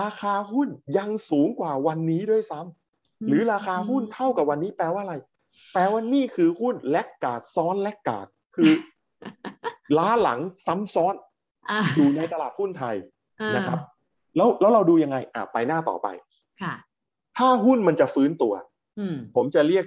[0.00, 0.68] ราคาหุ้น
[0.98, 5.14] ยังสูงกว่าวันนี้ด้วยซ้ำหรือราคาหุ้นเท่ากับวันนี้แปลว่าอะไร
[5.72, 8.70] แปลว่านี่คือหุ้นแลกการ์ดซ้อนแลกการ์ดคือ
[9.98, 11.14] ล้าหลังซ้ำซ้อน
[11.70, 12.96] อ่าอยู่ในตลาดหุ้นไทย
[13.40, 13.78] อ่านะครับ
[14.36, 16.08] แล้วแล้วเราดูยังไงอะไปหน้าต่อไป
[16.62, 16.74] ค่ะ
[17.38, 18.52] ถ้าหุ้นมันจะฟื้นตัว
[18.98, 19.84] อืมผมจะเรียก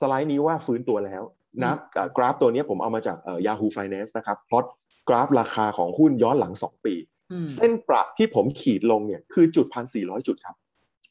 [0.00, 1.22] สไลด์นี้ว่าฟื้นตัวแล้ว
[1.62, 4.64] นะเอ่อกราฟตัวนี้ผมเอามาจากเอ่อ Yahoo Finance นะครับพลอต
[5.08, 6.94] กราฟราคาของหุ้นย้อนหลัง 2 ปี
[7.32, 10.56] อืมเส้นประที่ผมขีดลงเนี่ยคือจุดพันสี่จุดครับ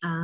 [0.06, 0.16] อ่า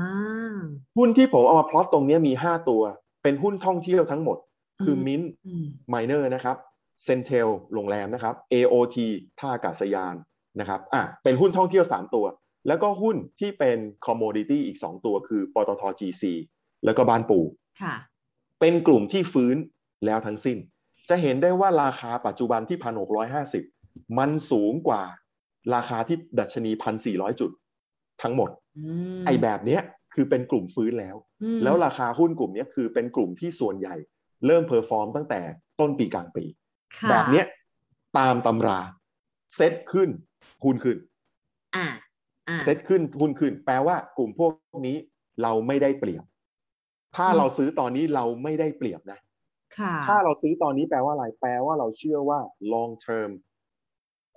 [0.98, 2.82] หุ้นที่ผมเอามาพลอตตรงนี้มี 5 ตัว
[3.24, 4.38] เป็นหุ้นท่องเที่ยวทั้งหมด
[4.84, 6.58] คือมมินอืมไมเนอร์นะครับ
[7.06, 8.98] CENTEL โรงแรมนะครับ AOT
[9.40, 10.16] ท่าอากาศยาน
[10.60, 12.26] นะครับอะเป็นหุ้นท่องเที่ยว 3 ตัว
[12.68, 16.24] แล้วก็หุ้นที่เป็น commodity อีก 2 ตัวคือปตท GC
[16.86, 17.40] แล้วก็บ้านปู
[17.82, 17.96] ค่ะ
[18.60, 19.56] เป็นกลุ่มที่ฟื้น
[20.06, 20.58] แล้วทั้งสิ้น
[21.10, 23.64] จะเห็นได้ว่าราคาปัจจุบันที่พันหกร้อยห้าสิบ
[24.18, 25.04] มันสูงกว่า
[25.76, 27.52] ราคาที่ดัชนีพันสี่ร้อยจุด
[28.22, 28.84] ทั้งหมดอื
[29.20, 29.82] มไอ้แบบเนี้ย
[30.14, 33.96] คือเป็นกลุ่มฟื้นแล้วอืมแล้วราคาหุ้นกลุ่มเนี้ยคือเป็นกลุ่มที่ส่วนใหญ่
[34.46, 35.42] เริ่ม perform ตั้งแต่
[35.80, 36.61] ต้นปีกลางปีค่ะ
[37.10, 37.46] แบบเนี้ย
[38.18, 38.80] ตามตำรา
[39.56, 40.10] เซ็ตขึ้น
[40.64, 40.98] หุ้นขึ้น
[41.76, 41.88] อ่า
[42.50, 44.54] อ่าเซ็ตขึ้นหุ้นขึ้น แปลว่ากลุ่มพวก
[44.88, 44.98] นี้
[45.42, 46.24] เราไม่ได้เปรียบ
[47.16, 49.20] ถ้าเราซื้อตอนนี้เราไม่ได้เปรียบนะ
[49.78, 52.40] ค่ะถ้าเราซื้อตอนนี้แปลว่าอะไร แปลว่าเราเชื่อว่า
[52.74, 53.32] long term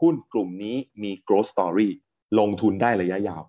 [0.01, 1.89] หุ้นกลุ่มนี้มี growth story
[2.39, 3.43] ลงทุนได้ระยะยาว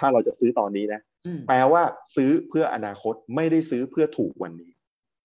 [0.00, 1.82] ถ้าเราจะซื้อตอนนี้นะอืมแปลว่า
[2.16, 4.70] ซื้อเพื่ออนาคตไม่ได้ซื้อเพื่อถูกวันนี้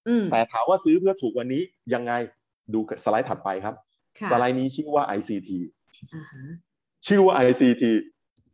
[0.08, 2.14] อืมแต่ถามว่าซื้อเพื่อถูกวันนี้ยังไง
[2.74, 3.76] ดูสไลด์ถัดไปครับ
[4.20, 5.50] ค่ะสไลด์นี้ชื่อว่า ICT
[6.14, 6.44] อ่าฮะ
[7.08, 7.84] ชื่อว่า ICT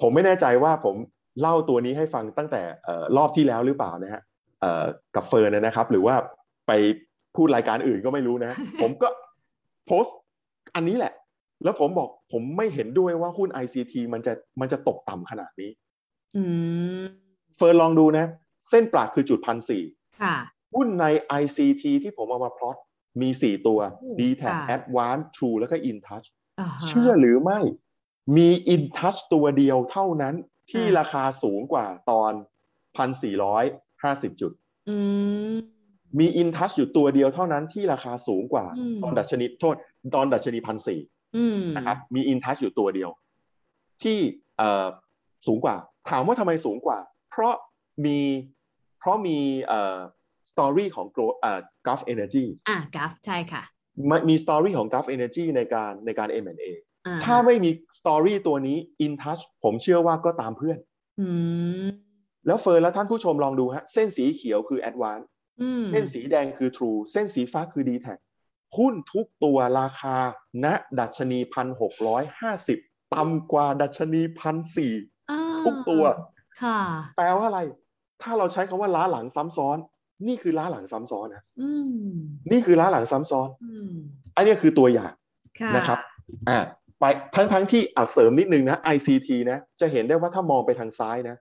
[0.01, 0.95] ผมไม่แน่ใจว่าผม
[1.41, 4.21] เล่าตัวนี้ให้ฟังตั้งแต่เอ่อรอบที่แล้วหรือเปล่านะฮะ
[4.59, 6.15] เอ่อกับเฟิร์นนะครับ หรือว่า
[6.67, 6.71] ไป
[7.35, 9.09] พูดรายการอื่นก็ไม่รู้นะ ผมก็
[9.87, 10.17] โพสต์
[10.75, 11.13] อันนี้แหละ
[11.63, 15.71] แล้วผมบอกผมไม่เห็นด้วยว่าหุ้น ICT มันจะมันจะตกต่ำขนาดนี้
[16.35, 16.43] อื
[17.01, 17.03] ม
[17.57, 18.25] เฟิร์นลองดูนะ
[18.69, 19.83] เส้นประคือจุดพันสี่
[20.21, 20.35] ค่ะ
[20.75, 21.05] หุ้นใน
[21.41, 22.77] ICT ที่ผมเอามาพลอต
[23.21, 26.27] มี 4 ตัวโอ้ DTAC ค่ะ Advance True แล้วก็ InTouch
[26.65, 27.59] าฮะเชื่อหรือไม่
[28.37, 30.35] มี InTouch ตัวเดียวเท่านั้น
[30.71, 32.31] ที่อ่าราคาสูงกว่าตอน
[33.11, 34.51] 1,450 จุด
[34.89, 34.97] อื
[35.53, 35.55] ม
[36.19, 39.75] มี InTouch อยู่ตัวเดียวเท่านั้นที่ราคาสูงกว่าอืมตอนดัชนีโทษ
[40.15, 41.01] ตอนดัชนีพันสี่
[41.37, 43.09] อืมนะครับมี InTouch อยู่ตัวเดียว
[44.03, 44.17] ที่
[44.57, 44.87] เอ่อ
[45.47, 45.75] สูงกว่า
[46.09, 46.99] ถามว่าทำไมสูงกว่า
[47.31, 47.55] เพราะ
[48.05, 48.19] มี
[48.99, 49.97] เพราะมีเอ่อ
[50.53, 53.63] story ของ Grow เอ่อ Gulf Energy อะ Gulf ใช่ค่ะ
[54.11, 56.65] มันมี story ของ Gulf Energy ในการในการ M&A
[57.05, 60.77] อ่าถ้าไม่มี story ตัวนี้ InTouch ผมเชื่อว่าก็ตามเพื่อน
[61.19, 61.27] อื
[61.83, 61.87] ม
[62.45, 65.25] แล้วเฟิร์นและท่านผู้ชมลองดูฮะ เส้นสีเขียวคือ Advance
[65.61, 68.07] อืมเส้นสีแดงคือ True เส้นสีฟ้าคือ d t แท
[68.77, 70.17] หุ้นทุกตัวราคา
[70.63, 70.65] ณ
[70.99, 72.79] ดัชนีพันหกร้อยห้าสิบ
[73.13, 74.93] ต่ำกว่าดัชนีพันสี่
[75.31, 76.03] อ่าทุกตัว
[76.61, 76.79] ค่ะ
[77.17, 77.61] แปลว่าอะไร
[78.21, 79.77] ถ้าเราใช้คำว่าล้าหลังซ้ำซ้อน
[80.27, 81.69] นี่คือล้าหลังซ้ำซ้อนนะอื
[82.07, 82.11] ม
[82.51, 83.93] นี่คือล้าหลังซ้ำซ้อนอืม
[84.35, 85.13] อันนี้คือตัวอย่าง
[85.59, 85.99] ค่ะนะครับ
[86.49, 86.59] อ่า
[86.99, 87.03] ไป
[87.35, 91.37] ทั้งทั้งที่อะเสริมนิดนึงนะ ICT นะ จะเห็นได้ว่าถ้ามองไปทางซ้ายนะ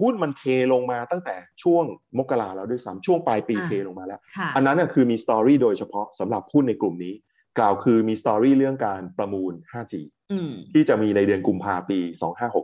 [0.00, 1.84] หุ้นมันเทลงมาตั้งแต่ช่วง
[2.18, 7.14] มกราแล้วด้วยซ้ำช่วงปลายปีเทลงมาแล้วค่ะอันนั้นน่ะคือมี story โดยเฉพาะสำหรับหุ้นในกลุ่มนี้
[7.58, 9.94] กล่าวคือมี story เรื่องการประมูล 5G
[10.32, 11.98] อืมที่จะมีในเดือนกุมภาปี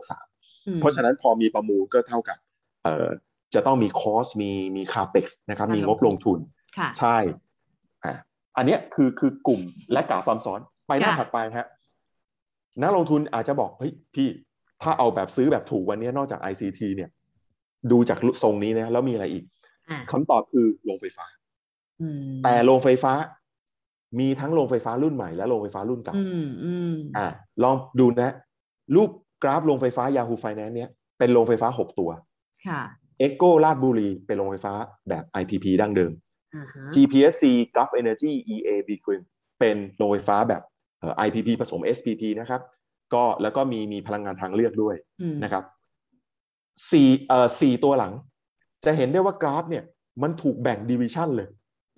[0.01, 2.37] 2563อืมเพราะฉะนั้นพอมีประมูลก็เท่ากับ
[2.83, 3.07] เอ่อ
[3.53, 6.39] จะต้องมี cost มีมี CAPEX นะครับ มีงบลงทุน
[6.77, 7.17] ค่ะใช่
[8.05, 8.15] อะ
[8.57, 11.67] อันเนี้ยคือคือกลุ่ม laggard ซ้ำซ้อนไปหน้าค่ะถัดไปฮะ
[12.81, 14.27] นักลงทุนอาจจะบอกเฮ้ยพี่
[14.81, 17.09] ถ้าเอาแบบซื้อแบบถูกวันนี้นอกจาก ICT เนี่ย
[17.91, 19.43] ดูจากทรงนี้นะแล้วมีอะไรอีก
[19.89, 21.25] อ่าคำตอบคือโรงไฟฟ้า
[22.01, 23.13] อืมแต่โรงไฟฟ้า
[24.19, 27.27] มีทั้งโรงไฟฟ้ารุ่นใหม่และโรงไฟฟ้ารุ่นเก่าอืมอืมอ่า
[27.63, 28.33] ลองดูนะ
[28.95, 29.09] รูป
[29.43, 32.09] กราฟโรงไฟฟ้า Yahoo Finance เนี่ยเป็นโรงไฟฟ้า6ตัว
[32.67, 32.81] ค่ะ
[33.25, 34.73] Echo ลาดบุรีเป็นโรงไฟฟ้า
[35.09, 36.11] แบบ IPP ดั้งเดิม
[36.55, 37.43] อ่าฮะ GPSC
[37.75, 39.21] Gulf Energy EA b q u i m
[39.59, 40.61] เป็นโรงไฟฟ้าแบบ
[40.99, 42.61] เอ่อ IPP ผสม SPP นะครับ
[43.13, 45.63] ก็แล้วก็มีมีพลังงานทางเลือกด้วยอืมนะครับ
[46.91, 48.13] สี่เอ่อสี่ตัวหลัง
[48.85, 49.83] จะเห็นได้ว่ากราฟเนี่ย
[50.23, 51.49] มันถูกแบ่งดิวิชันเลย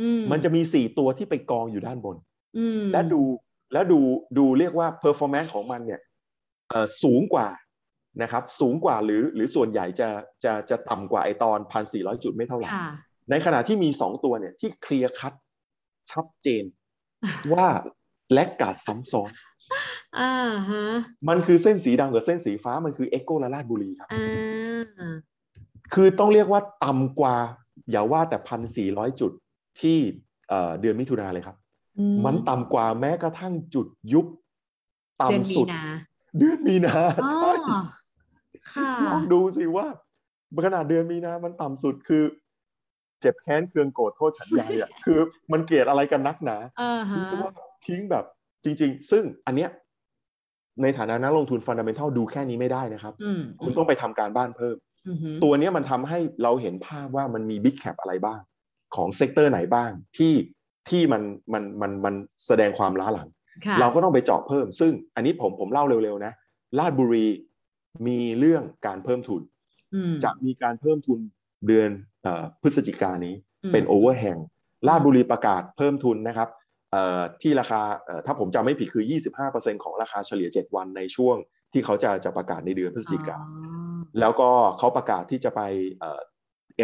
[0.02, 2.18] อืมมันจะมีสี่ตัวที่ไปกองอยู่ด้านบน
[2.58, 3.22] อืมและดู
[3.74, 4.00] แล้วดู
[4.38, 6.02] ดูเรียกว่า performance ของมันเนี่ย
[6.70, 7.48] เอ่อสูงกว่า
[8.22, 10.10] นะครับสูงกว่าหรือหรือส่วนใหญ่จะ
[10.44, 12.88] จะจะต่ำกว่าไอตอนพันสี่ร้อยจุดไม่เท่าไหร่ค่ะ
[13.30, 15.34] ในขณะที่มีสองตัวเนี่ยที่เคลียร์คัด
[16.12, 16.64] ชัดเจน
[17.54, 17.68] ว่า
[18.34, 19.32] และกาดซ้ำซ้อน
[20.20, 20.34] อ่า
[20.70, 20.86] ฮะ
[21.30, 25.14] มันคือเส้นสีดำกับเส้นสีฟ้ามันคือเอ็กโกและลาดบุรีครับอ่า
[25.94, 27.36] คือต้องเรียกว่าต่ำกว่า
[27.92, 29.32] อย่าว่าแต่พันสี่ร้อยจุด
[29.82, 29.98] ที่
[30.50, 31.56] เอ่อเดือนมิถุนาเลยครับ
[31.98, 34.26] อืมันต่ำกว่าแม้กระทั่งจุดยุบ
[35.30, 35.86] เดือนต่ำมีสุดนา
[36.38, 37.80] เดือนมีนาอ๋อใช่ค่ะ
[39.06, 39.88] ลองดูสิว่า
[40.66, 42.24] ขนาดเดือนมีนามันต่ำสุดคือ
[43.22, 45.20] เจ็บแค้นเคืองโกรธโทษฉันใหญ่อะคือ
[45.52, 47.54] มันเกลียดอะไรกันนักหนาอ่าฮะเรียกว่า
[47.86, 48.26] ทิ้งแบบ
[48.64, 49.70] จริง ๆ ซึ่งอันเนี้ย
[50.82, 54.76] ในฐานะนักลงทุนฟันดัมเ n ทัลดูแค่นี้ไม่ได้นะครับอืมคุณต้องไปทำการบ้านเพิ่ม
[55.08, 58.40] อืมฮึตัวเนี้ยมันทำให้เราเห็นภาพว่ามันมี big cap อะไรบ้าง
[58.96, 60.34] ของ sector ไหนบ้างที่
[60.90, 61.22] ที่มัน
[61.54, 62.14] มันมันมัน
[62.48, 63.28] แสดงความล้าหลัง
[63.66, 66.34] ค่ะเราก็ต้องไปเจาะเพิ่ม ซึ่งอันนี้ผมผมเล่าเร็วๆนะ
[66.80, 67.26] ราชบุรี
[68.08, 69.42] มีเรื่องการเพิ่มทุน
[69.94, 71.20] อืมจะมีการเพิ่มทุน
[71.68, 71.90] เดือน
[72.24, 76.50] เออพฤศจิกายนนี้อืมเป็น overhang ราชบุรีประกาศเพิ่มทุนนะครับ
[76.92, 79.04] เอ่อที่ราคาเอ่อถ้าผมจำไม่ผิดคือ
[79.44, 81.36] 25%ของราคาเฉลี่ย 7 วันในช่วง
[81.74, 85.62] ที่เขาจะจะประกาศในเดือนพฤศจิกาอ๋อแล้วก็เขาประกาศที่จะไป
[86.00, 86.22] เอ่อ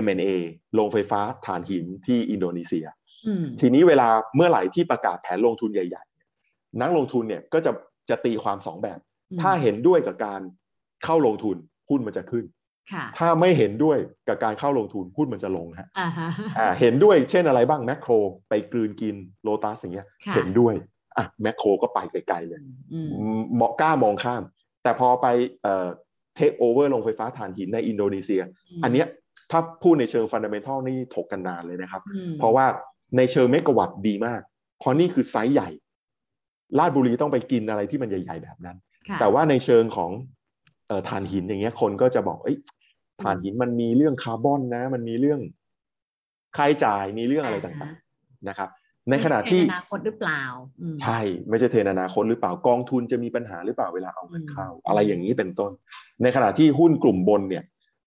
[0.06, 0.30] M&A
[0.74, 2.86] โรงไฟฟ้าถ่านหินที่อินโดนีเซีย
[3.28, 6.04] อืมทีนี้เวลาเมื่อไหร่ที่ประกาศแผนลงทุนใหญ่
[6.42, 7.72] ๆ นักลงทุนเนี่ยก็จะ
[8.10, 9.00] จะตีความสองแบบ
[9.42, 10.42] ถ้าเห็นด้วยกับการ
[11.06, 11.58] เข้าลงทุน
[11.90, 12.46] หุ้นมันจะขึ้น
[12.94, 18.12] ค่ะถ้าไม่เห็นด้วยกับการเข้าลงทุนหุ้นมันจะลงฮะอ่าฮะอ่าเห็นด้วยเช่นอะไรบ้างแมคโคร
[18.50, 20.74] ไปกลืนกินโลตัสอย่างเงี้ยค่ะเห็นด้วย
[21.18, 22.62] อะแมคโครก็ไปไกลๆเลย
[22.94, 23.00] อื
[23.40, 24.44] มเหมาะกล้ามองข้าม
[24.84, 25.28] แต่พอไป
[25.64, 25.88] เอ่อ
[26.36, 28.42] เทคโอเวอร์โรงไฟฟ้าถ่านหินในอินโดนีเซีย
[28.84, 29.08] อันเนี้ย
[29.52, 32.66] ถ้าพูดในเชิง fundamental นี่ถกกันนานเลยนะครับอืมเพราะว่า
[33.18, 34.42] ในเชิงเมกะวัตต์ดีมาก
[34.80, 35.70] เพราะนี่คือไซส์ใหญ่
[36.78, 38.78] ราชบุรีต้องไปกินอะไรที่มันใหญ่ ๆ แบบนั้น
[39.10, 40.39] ค่ะแต่ว่าในเชิงของเอ่อ
[41.10, 42.58] ถ่านหินอย่างเงี้ยคนก็จะบอกเอ้ย
[43.24, 45.40] ถ่านหินมันมีเรื่องคาร์บอนนะ มันมีเรื่อง
[46.56, 48.70] ค่าใช้จ่ายมีเรื่องอะไรต่างๆนะครับ
[49.10, 50.44] ในขณะที่เป็นอนาคตหรือเปล่า
[50.82, 55.72] อืมใช่ไม่ใช่เทรนด์อนาคตหรือเปล่ากองทุนจะมีปัญหาหรือเปล่าเวลาเอาเงินเข้าอืมอะไรอย่างนี้เป็นต้น
[56.24, 57.64] ในขณะที่หุ้นกลุ่มบนเนี่ย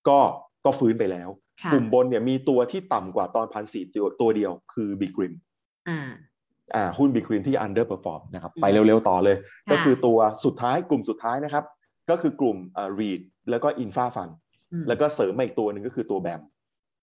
[0.09, 0.19] ก็
[0.65, 1.29] ก็ฟื้นไปแล้ว
[1.63, 5.35] ค่ะกลุ่มบนเนี่ยมีตัวที่ต่ำกว่าตอนพันสี่ตัวตัวเดียวคือบิกริม
[5.89, 6.01] อ่า
[6.75, 11.65] อ่าหุ้นบิกริมที่ underperform นะครับอืมไปเร็วๆต่อเลยค่ะก็คือตัวสุดท้ายกลุ่มสุดท้ายนะครับ
[12.11, 14.33] ก็คือกลุ่มเอ่อ REIT แล้วก็ Infra Fund
[14.73, 16.41] อืมแล้วก็เสริมมาอีกตัวหนึ่งก็คือตัวแบม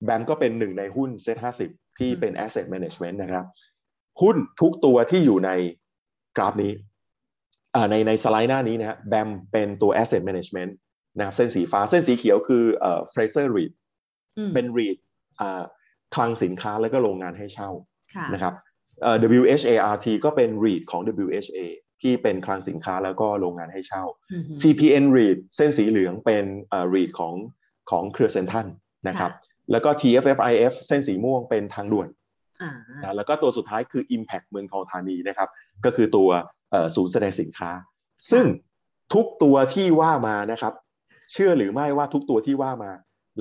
[0.06, 3.46] แบมก็เป็นหนึ่งในหุ้น Set 50ที่อืมเป็น Asset Management นะครับ
[4.22, 5.52] หุ้นทุกตัวที่อยู่ใน
[6.38, 6.72] กราฟนี้
[7.76, 10.72] อ่าในในสไลด์หน้านี้นะฮะแบมเป็นตัว Asset Management
[11.18, 13.72] นะครับเส้นสีฟ้าเส้นสีเขียวคือเอ่อ Fraser REIT
[14.38, 14.98] อืมเป็น REIT
[15.40, 15.64] อ่า
[16.16, 17.70] คลังสินค้าแล้วก็โรงงานให้เช่า
[18.16, 18.54] ค่ะนะครับ
[19.02, 21.60] เอ่อ WHART ก็เป็น REIT ของ WHA
[22.02, 27.34] ที่เป็นคลังสินค้าแล้วก็โรงงานให้เช่าอืม CPN REIT เส้นสีเหลืองเป็นเอ่อ REIT ของ
[27.90, 28.68] ของเครือเซนทัน
[29.08, 29.32] นะครับ
[29.72, 32.08] แล้วก็ TFFIF เส้นสีม่วงเป็นทางด่วน
[32.62, 32.72] อ่า
[33.04, 35.50] นะแล้วก็ตัวสุดท้ายคือ Impact เมืองทองธานีนะครับ
[35.86, 36.30] ก็คือตัว
[36.72, 37.72] เอ่อศูนย์แสดงสินค้า
[38.32, 38.46] ซึ่ง
[39.14, 40.74] ทุกตัวที่ว่ามานะครับ
[41.32, 42.92] เชื่อหรือไม่ว่าทุกตัวที่ว่ามา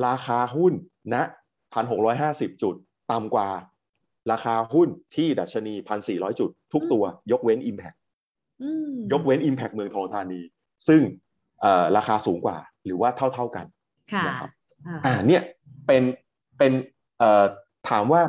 [0.06, 0.72] ราคาหุ้น
[1.14, 1.16] ณ
[1.88, 2.74] 1,650จุด
[3.12, 3.48] ต่ำกว่า
[4.30, 5.74] ราคาหุ้นที่ดัชนี
[6.06, 8.07] 1,400จุด ทุกตัวยกเว้น Impact อืม
[9.12, 10.40] ยกเว้น Impact เมืองทองธานี
[10.88, 11.00] ซึ่ง
[11.60, 13.66] เอ่อราคาสูงกว่า หรือว่าเท่าๆกัน
[14.12, 14.50] ค่ะนะครับ
[14.86, 15.42] อ่าอ่าเนี่ย
[15.86, 16.02] เป็น
[16.58, 16.72] เป็น
[17.18, 17.44] เอ่อ
[17.90, 18.22] ถามว่า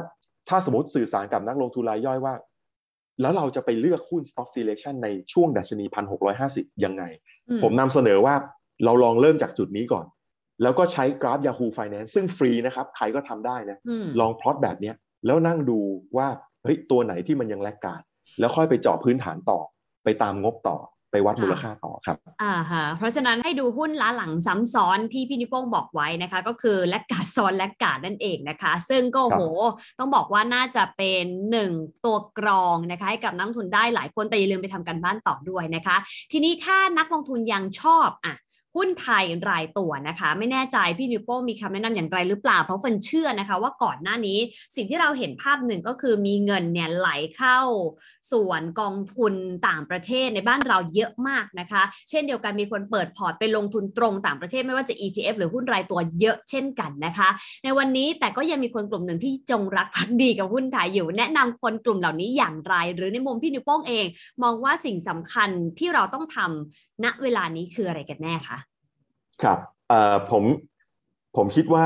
[0.50, 2.34] ถ้าสมมติสื่อสารกับนักลงทุนรายย่อยว่า
[3.22, 5.86] แล้วเราจะไปเลือกหุ้น stock selection ในช่วงดัชนี
[6.36, 7.04] 1,650 ยังไง
[7.50, 8.36] อืผมนำเสนอว่า
[8.86, 10.06] เราลองเริ่มจากจุดนี้ก่อน
[10.64, 15.80] แล้วก็ใช้กราฟ Yahoo Finance ซึ่งฟรีนะครับ ใครก็ทำได้นะอืมลองพลอตแบบเนี้ยแล้วนั่งดู
[16.18, 16.28] ว่า
[16.64, 18.04] เฮ้ยตัวไหนที่มันยังแลกการด
[18.40, 19.72] แล้วค่อยไปเจาะพื้นฐานต่อไป
[20.24, 20.78] ตามงบต่อ
[21.12, 29.42] ไปวัดมูลค่าต่อครับ อ่าฮะ เพราะฉะนั้นให้ดูหุ้นล้าหลังซ้ำซ้อนที่พี่นิโป้งบอกไว้นะคะ ก็คือแลกการดซ้อนแลกการดนั่นเองนะคะ ซึ่งก็ครับโห
[30.00, 31.72] ต้องบอกว่าน่าจะเป็นหนึ่ง
[32.06, 35.98] ตัวกรองนะคะให้กับนักลงทุนได้หลายคนแต่อย่าลืมไปทำกันบ้านต่อด้วยนะคะ
[36.32, 38.36] ทีนี้ถ้านักลงทุนยังชอบอะ
[38.76, 44.40] หุ้นไทยรายตัวนะคะ ไม่แน่ใจพี่นิวโป้มีคำแนะนำอย่างไรหรือเปล่า เพราะฟันเชื่อนะคะ ว่าก่อนหน้านี้
[44.76, 47.60] สิ่งที่เราเห็นภาพหนึ่งก็คือมีเงินเนี่ยไหลเข้า
[48.32, 49.34] ส่วนกองทุน
[49.68, 57.30] ต่างประเทศในบ้านเราเยอะมากนะคะ เช่นเดียวกันมีคนเปิดพอร์ตไปลงทุนตรงต่างประเทศไม่ว่าจะ ETF หรือหุ้นรายตัวเยอะเช่นกันนะคะ
[57.64, 64.06] ในวันนี้แต่ก็ยังมีคนกลุ่มหนึ่งที่จงรักภักดีกับหุ้นไทยอยู่ แนะนำคนกลุ่มเหล่านี้อย่างไร หรือในมุมพี่นิวโป้งเอง
[64.44, 68.60] มองว่าสิ่งสำคัญที่เราต้องทำ ณเวลานี้คืออะไรกันแน่คะ
[69.44, 69.60] ครับ
[69.90, 70.44] เอ่อผม
[71.38, 71.84] ผมคิดว่า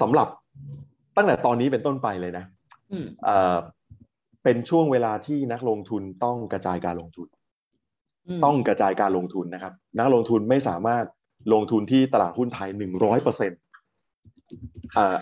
[0.00, 0.28] สำหรับ
[1.16, 2.44] ตั้งแต่ตอนนี้เป็นต้นไปเลยนะ
[2.92, 3.56] อืมเอ่อ
[4.44, 7.28] เป็นช่วงเวลาที่นักลงทุนต้องกระจายการลงทุน
[8.38, 11.04] มต้องกระจายการลงทุนนะครับ นักลงทุนไม่สามารถ
[11.52, 13.60] ลงทุนที่ตลาดหุ้นไทยหนึ่งร้อยเปอร์เซ็นต์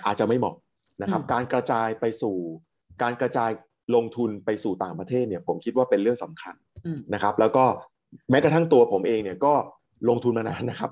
[0.06, 0.54] อาจจะไม่เหมาะ
[1.02, 2.36] นะครับ การกระจายไปสู่
[3.02, 3.50] การกระจาย
[3.94, 6.54] ลงทุนไปสู่ต่างประเทศเนี่ย ผมคิดว่าเป็นเรื่องสำคัญ
[6.86, 7.64] อืมนะครับ แล้วก็
[8.30, 9.52] แม้กระทั่งตัวผมเองเนี่ยก็
[10.08, 10.90] ลงทุนมานานนะครับ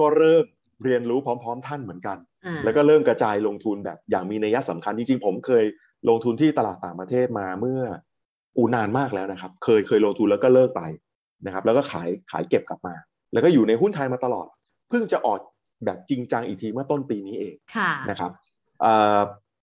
[0.00, 0.44] ก็เริ่ม
[0.84, 5.64] เรียนรู้พร้อม ๆ ท่านเหมือนกันอ่าแล้วก็เริ่มกระจายลงทุนแบบอย่างมีนัยสำคัญจริงๆผมเคย
[6.08, 7.80] ลงทุนที่ตลาดต่างประเทศมาเมื่อ
[8.56, 10.82] อูนานมากแล้วนะครับ เคยเคยลงทุนแล้วก็เลิกไป
[11.46, 12.94] นะครับ แล้วก็ขายขายเก็บกลับมา
[13.32, 14.46] แล้วก็อยู่ในหุ้นไทยมาตลอด
[14.88, 15.40] เพิ่งจะออก
[15.84, 18.30] แบบจริงจังอีกทีเมื่อต้นปีนี้เองค่ะนะครับ
[18.80, 19.20] เอ่อ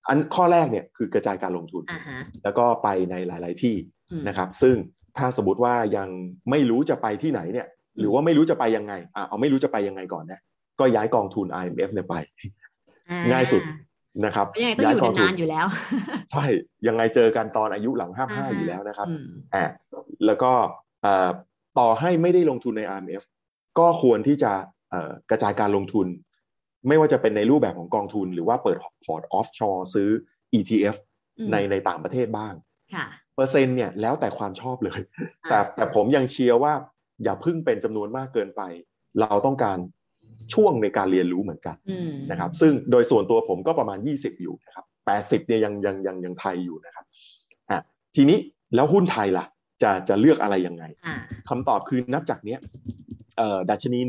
[0.08, 3.76] อันข้อแรกเนี่ยคือกระจายการลงทุนอ่าฮะแล้วก็ไปในหลาย ๆที่
[4.12, 4.76] อืมนะครับ ซึ่ง
[5.18, 6.08] ถ้าสมมติว่ายัง
[6.50, 7.68] ไม่รู้จะไปที่ไหนเนี่ย
[8.00, 10.40] หรือว่าไม่รู้จะไปยังไงอะเอาไม่รู้จะไปยังไงก่อนนะ
[10.80, 12.16] ก็ย้ายกองทุน IMF เนี่ยไป
[13.10, 13.64] อ่ง่ายสุด
[14.26, 15.66] นะครับยังไงต้องอยู่กองทุนานๆอยู่แล้ว
[16.32, 16.46] ใช่
[16.88, 19.26] ยังไงเจอกันตอนอายุหลัง55อยู่แล้วนะครับอืม
[19.56, 19.66] อ่า
[20.26, 20.52] แล้วก็
[21.02, 21.30] เอ่อ
[21.80, 23.24] ต่อให้ไม่ได้ลงทุนใน RMF
[23.80, 24.52] ก็ควรที่จะ
[24.90, 26.08] เอ่อกระจายการลงทุน
[26.88, 30.10] ไม่ว่าจะเป็นในรูปแบบของกองทุน หรือว่าเปิดพอร์ต offshore ซื้อ
[30.58, 30.96] ETF
[31.38, 32.75] อืมในในต่างประเทศบ้างค่ะ
[33.36, 35.00] เปอร์เซ็นต์เนี่ยแล้วแต่ความชอบเลย
[35.46, 36.74] อ่าแต่แต่ผมยังเชียร์ว่า
[37.24, 38.62] อย่าพึ่งเป็นจำนวนมากเกินไป
[39.20, 39.78] เราต้องการ
[40.54, 44.86] ช่วงในการเรียนรู้เหมือนกันอืมนะครับ ซึ่งโดยส่วนตัวผมก็ประมาณ 20 อยู่นะครับ
[45.18, 47.06] 80เนี่ยยังยังยังยังไทยอยู่นะครับ
[48.16, 48.38] ทีนี้
[48.76, 49.46] แล้วหุ้นไทยล่ะ
[49.84, 51.16] จะจะเลือกอะไรยังไงอ่า
[51.50, 52.60] คำตอบคือนับจากเนี้ย
[53.38, 54.00] เอ่อดัชนี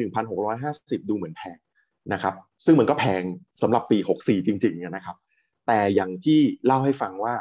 [0.50, 1.58] 1,650 ดูเหมือนแพง
[2.12, 2.34] นะครับ
[2.64, 3.22] ซึ่งมันก็แพง
[3.62, 5.16] สำหรับปี 64 จริงๆนะครับ
[5.66, 7.34] แต่อย่างที่เล่าให้ฟังว่า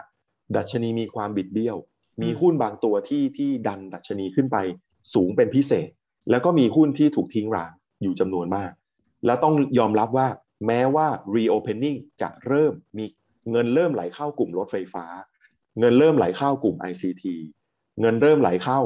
[0.58, 1.78] ดัชนีมีความบิดเบี้ยว
[2.22, 4.58] มีหุ้นบางตัวที่ที่ดันดัชนีขึ้นไป
[5.14, 5.90] สูงเป็นพิเศษ
[6.30, 8.72] แล้วก็มีหุ้นที่ถูกทิ้งร้างอยู่จำนวนมาก
[9.26, 10.28] แล้วต้องยอมรับว่า
[10.68, 13.06] แม้ว่า reopening จะเริ่มมี
[13.52, 15.06] เงินเริ่มไหลเข้ากลุ่มรถไฟฟ้า
[15.80, 17.24] เงินเริ่มไหลเข้ากลุ่ม ICT
[18.02, 18.80] เงินเริ่มไหลเข้า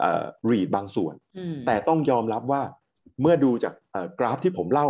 [0.00, 2.62] เอ่อ REIT บางส่วนอืมแต่ต้องยอมรับว่า
[3.20, 4.88] เมื่อดูจากเอ่อกราฟที่ผมเล่า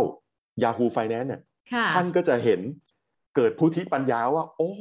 [0.63, 1.41] Yahoo Finance เนี่ย
[1.73, 2.59] ค่ะท่านก็จะเห็น
[3.37, 4.71] เกิดพุทธิปัญญาว่า โอ้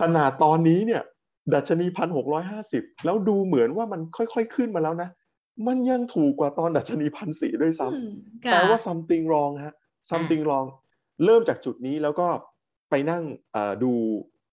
[0.00, 1.02] ขนาดตอนนี้เนี่ย
[1.54, 5.10] ดัชนีพันหกร้อยห้าสิบแล้วดูเหมือนว่ามันค่อยๆขึ้นมาแล้วนะ
[5.66, 9.74] มันยังถูกกว่าตอนดัชนีพันสี่ด้วยซ้ำอืมแปลว่า something wrong ฮะ
[10.10, 10.66] something wrong
[11.24, 12.26] เริ่มจากจุดนี้แล้วก็
[12.90, 13.92] ไปนั่งเอ่อดู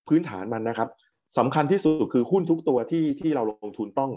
[0.08, 0.90] พื้นฐานมันนะครับ
[1.38, 4.12] สำคัญที่สุดคือหุ้นทุกตัวที่ที่เราลงทุนต้อง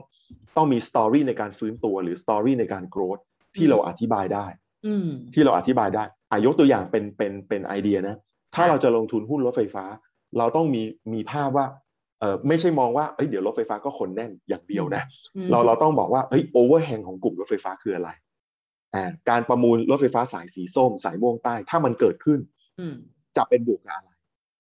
[0.57, 3.23] ต้องมีสตอรี่ในการฟื้นตัวหรือสตอรี่ในการ growth
[3.57, 4.47] ที่เราอธิบายได้
[4.87, 8.17] อืมที่เราอธิบายได้อายกตัวอย่างเป็นเป็นเป็นไอเดียนะ
[8.55, 9.85] ถ้าค่ะเราจะลงทุนหุ้นรถไฟฟ้า
[10.39, 10.83] เราต้องมี
[11.15, 11.67] มีภาพว่า
[12.21, 15.03] เออไม่ใช่มองว่าเอ้ยเดี๋ยวรถไฟฟ้าก็คนแน่นอย่างเดียวนะ
[15.37, 18.11] อืมเราเราต้องบอกว่าเฮ้ย overhang ของกลุ่มรถไฟฟ้าคืออะไร
[18.95, 22.39] อ่าการประมูลรถไฟฟ้าสายสีส้ม สายม่วงใต้ ถ้ามันเกิดขึ้น
[22.79, 22.95] อืม
[23.37, 24.11] จะเป็นบวกกับอะไร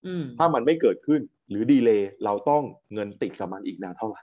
[0.06, 2.62] อืมถ้ามันไม่เกิดขึ้น หรือ delay เราต้อง
[2.94, 4.20] เงินติดกับมันอีกนานเท่าไหร่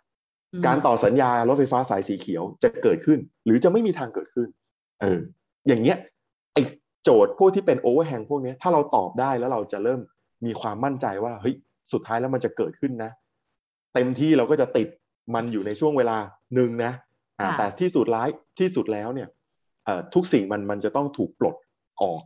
[0.54, 4.48] อืมการต่อสัญญารถไฟฟ้าสายสีเขียวจะเกิดขึ้น หรือจะไม่มีทางเกิดขึ้น
[5.02, 5.20] เออ
[5.68, 5.98] อย่างเงี้ย
[6.54, 6.58] ไอ
[7.10, 10.02] โจทย์พวกที่เป็น overhang พวกเนี้ยถ้าเราตอบได้แล้วเราจะเริ่ม
[10.46, 11.56] มีความมั่นใจว่าเฮ้ย
[11.92, 13.12] สุดท้ายแล้วมันจะเกิดขึ้นนะ
[13.94, 14.88] เต็มที่เราก็จะติด
[15.36, 16.18] มันอยู่ในช่วงเวลา
[16.56, 16.92] หนึ่งนะ
[17.40, 19.30] อ่าค่ะแต่ที่สุดร้ายที่สุดแล้วเนี่ย
[19.86, 21.56] เอ่อทุกสิ่งมันมันจะต้องถูกปลด
[22.02, 22.22] ออก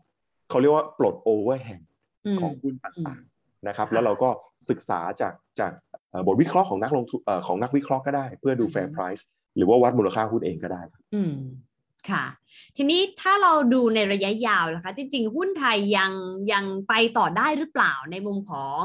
[0.50, 1.82] เขาเรียกว่าปลดโอเวอร์แฮง
[2.26, 4.30] อืมของหุ้นอืต่างมๆนะครับค่ะแล้วเราก็
[4.70, 5.72] ศึกษาจากจาก
[6.10, 9.24] เอ่อบทวิเคราะห์ของนักลงทุนเอ่อของนักวิเคราะห์ก็ได้ เพื่อดูอืม fair price
[9.58, 11.34] หรือว่าวัดมูลค่าหุ้นเองก็ได้ครับอืม
[12.10, 12.26] ค่ะ
[12.78, 16.12] ทีนี้ถ้าเราดูในระยะยาวนะคะ จริง ๆ หุ้นไทยยัง
[16.52, 18.84] ยังไปต่อได้หรือเปล่าในมุมของ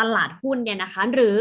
[0.00, 1.38] ตลาดหุ้นเนี่ยนะคะ หรือ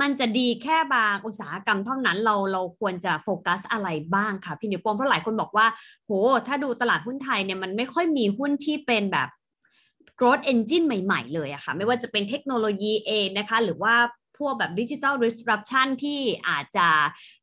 [0.00, 5.66] มันจะดีแค่บางอุตสาหกรรมเท่านั้นเราเราควรจะโฟกัสอะไรบ้างคะพี่นิวโปงเพราะหลายคนบอกว่า
[6.06, 6.10] โห
[6.46, 9.28] ถ้าดูตลาดหุ้นไทยเนี่ยมันไม่ค่อยมีหุ้นที่เป็นแบบ
[10.18, 13.94] growth engine ใหม่ ๆ เลยอะค่ะ ไม่ว่าจะเป็นเทคโนโลยีเองนะคะ หรือว่า
[14.38, 16.88] พวกแบบดิจิ t a ล disruption ที่อาจจะ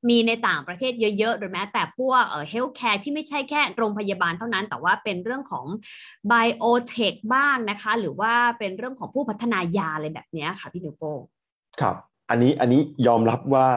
[0.10, 5.66] มีในต่างประเทศเยอะๆ หรือแม้แต่พวกเอ่อ healthcare ที่ไม่ใช่แค่โรงพยาบาลเท่านั้น แต่ว่าเป็นเรื่องของ
[6.32, 11.20] biotech บ้างนะคะ หรือว่าเป็นเรื่องของผู้พัฒนายาอะไรแบบเนี้ยค่ะพี่นิวโป้ง
[11.82, 11.96] ครับ
[12.30, 13.68] อันนี้อันนี้ยอมรับว่า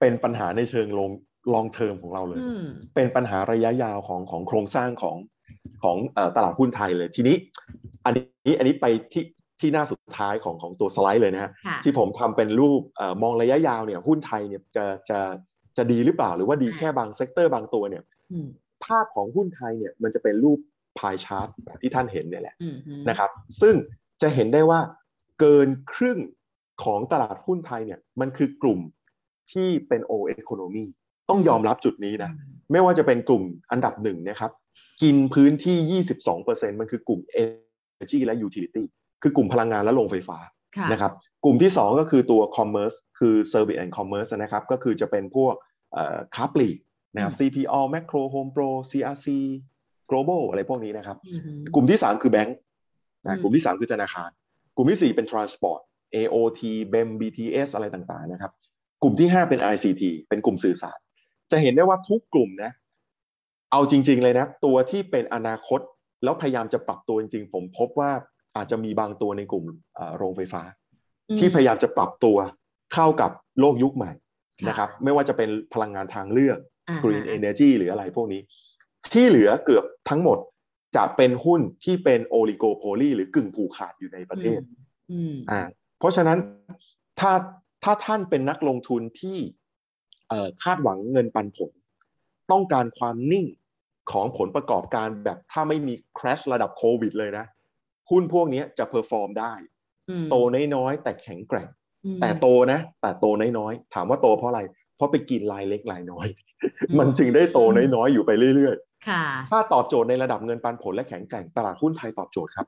[0.00, 1.10] เป็นปัญหาในเชิง long
[1.54, 5.16] long term ของเราเลยอืมเป็นปัญหาระยะยาวของของโครงสร้างของ
[5.82, 7.36] ของเอ่อตลาดหุ้นไทยเลย ทีนี้
[8.04, 9.24] อันนี้อันนี้ไปที่
[9.60, 15.18] ที่หน้าสุดท้ายของของตัวสไลด์เลยนะฮะค่ะที่ผมทำเป็นรูปเอ่อมองระยะยาวเนี่ยหุ้นไทยเนี่ยจะจะ
[15.76, 18.48] จะดีหรือเปล่า หรือว่าดีแค่บาง sector บางตัวเนี่ยอืม
[18.84, 20.58] ภาพของหุ้นไทยเนี่ยมันจะเป็นรูป
[20.98, 23.74] พายชาร์ตแบบที่ท่านเห็นเนี่ยแหละอืมอืมนะครับ ซึ่ง
[24.22, 24.80] จะเห็นได้ว่า
[25.40, 26.18] เกินครึ่ง
[26.84, 28.80] ของตลาดหุ้นไทยเนี่ยมันคือกลุ่ม
[29.52, 30.84] ที่เป็นโอเอโคโนมี
[31.30, 32.30] ต้องยอมรับจุดนี้นะ
[32.72, 34.50] ไม่ว่าจะเป็นกลุ่มอันดับหนึ่งนะครับ
[35.02, 36.02] กินพื้นที่
[36.34, 38.84] 22%มันคือกลุ่ม Energy และ Utility
[39.24, 40.38] คือกลุ่มพลังงานและโรงไฟฟ้า
[40.76, 41.12] ค่ะนะครับ
[41.44, 45.54] กลุ่มที่ 2 ก็คือตัว Commerce คือ Service and Commerce นะครับก็คือจะเป็นพวก
[45.92, 46.78] เอ่อค้าปลีก
[47.14, 49.26] นะครับ CPO Macro Home Pro CRC
[50.10, 52.56] Global อะไรพวกนี้นะครับอืมอืมกลุ่มที่ 3 คือแบงก์
[53.24, 54.30] อืนะมกลุ่มที่ 3 คือธนาคาร
[54.76, 55.80] กลุ่มที่ 4 เป็น Transport
[56.16, 56.60] AOT
[56.92, 58.52] BEM BTS อะไรต่างๆนะครับ
[59.02, 60.98] กลุ่มที่ 5 เป็น ICT เป็นกลุ่มสื่อสาร
[61.50, 62.70] จะเห็นได้ว่าทุกกลุ่มนะ
[63.72, 65.80] เอาจริง ๆ เลยนะ ตัวที่เป็นอนาคต
[66.24, 68.10] แล้วพยายามจะปรับตัวจริงๆ ผมพบว่า
[68.56, 69.64] อาจจะมีบางตัวในกลุ่ม
[69.94, 70.62] เอ่อโรงไฟฟ้า
[71.38, 72.36] ที่พยายามจะปรับตัว
[72.94, 74.12] เข้ากับโลกยุคใหม่
[74.68, 78.40] นะครับ ไม่ว่าจะเป็นพลังงานทางเลือกอ่า Green Energy หรืออะไรพวกนี้
[79.12, 80.38] ที่เหลือเกือบทั้งหมด
[80.96, 84.60] จะเป็นหุ้นที่เป็นโอลิโกโพลีหรือกึ่งผูกขาดอยู่ในประเทศ
[85.12, 85.60] อืมอ่า
[85.98, 86.38] เพราะฉะนั้น
[87.20, 87.32] ถ้า
[87.84, 89.38] ถ้าท่านเป็นนักลงทุนที่
[90.28, 91.70] เอ่อคาดหวังเงินปันผล
[92.50, 93.46] ต้องการความนิ่ง
[94.12, 97.46] ของผลประกอบการแบบถ้าไม่มี crash ระดับโควิดเลยนะ
[98.10, 99.52] หุ้นพวกนี้จะ perform ได้
[100.10, 100.36] อืมโต
[100.74, 101.68] น้อยๆแต่แข็งแกร่ง
[102.04, 103.26] อืมแต่โตนะ แต่โต
[103.58, 104.60] น้อยๆถามว่าโตเพราะอะไร
[104.96, 106.26] เพราะไปกินรายเล็กรายน้อย
[106.88, 108.76] อืมมันจึงได้โตน้อยๆอยู่ไปเรื่อย
[109.08, 112.66] ค่ะๆถ้าตอบโจทย์ในระดับเงินปันผลและแข็งแกร่งตลาดหุ้นไทยตอบโจทย์ครับ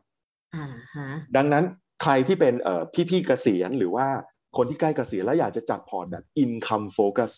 [0.57, 1.64] อ่าฮะดังนั้น
[2.03, 4.07] ใครที่เป็นเอ่อพี่ๆเกษียณหรือว่า
[4.57, 7.32] คนที่ใกล้เกษียณแล้วอยากจะจัดพอร์ตแบบ income focus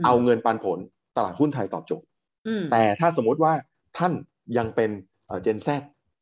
[0.00, 0.78] มเอาเงินปันผล
[1.16, 2.06] ตลาดหุ้นไทยตอบโจทย์
[2.46, 3.52] อืมแต่ถ้าสมมุติว่า
[3.98, 4.12] ท่าน
[4.58, 4.90] ยังเป็น
[5.26, 5.68] เอ่อ Gen Z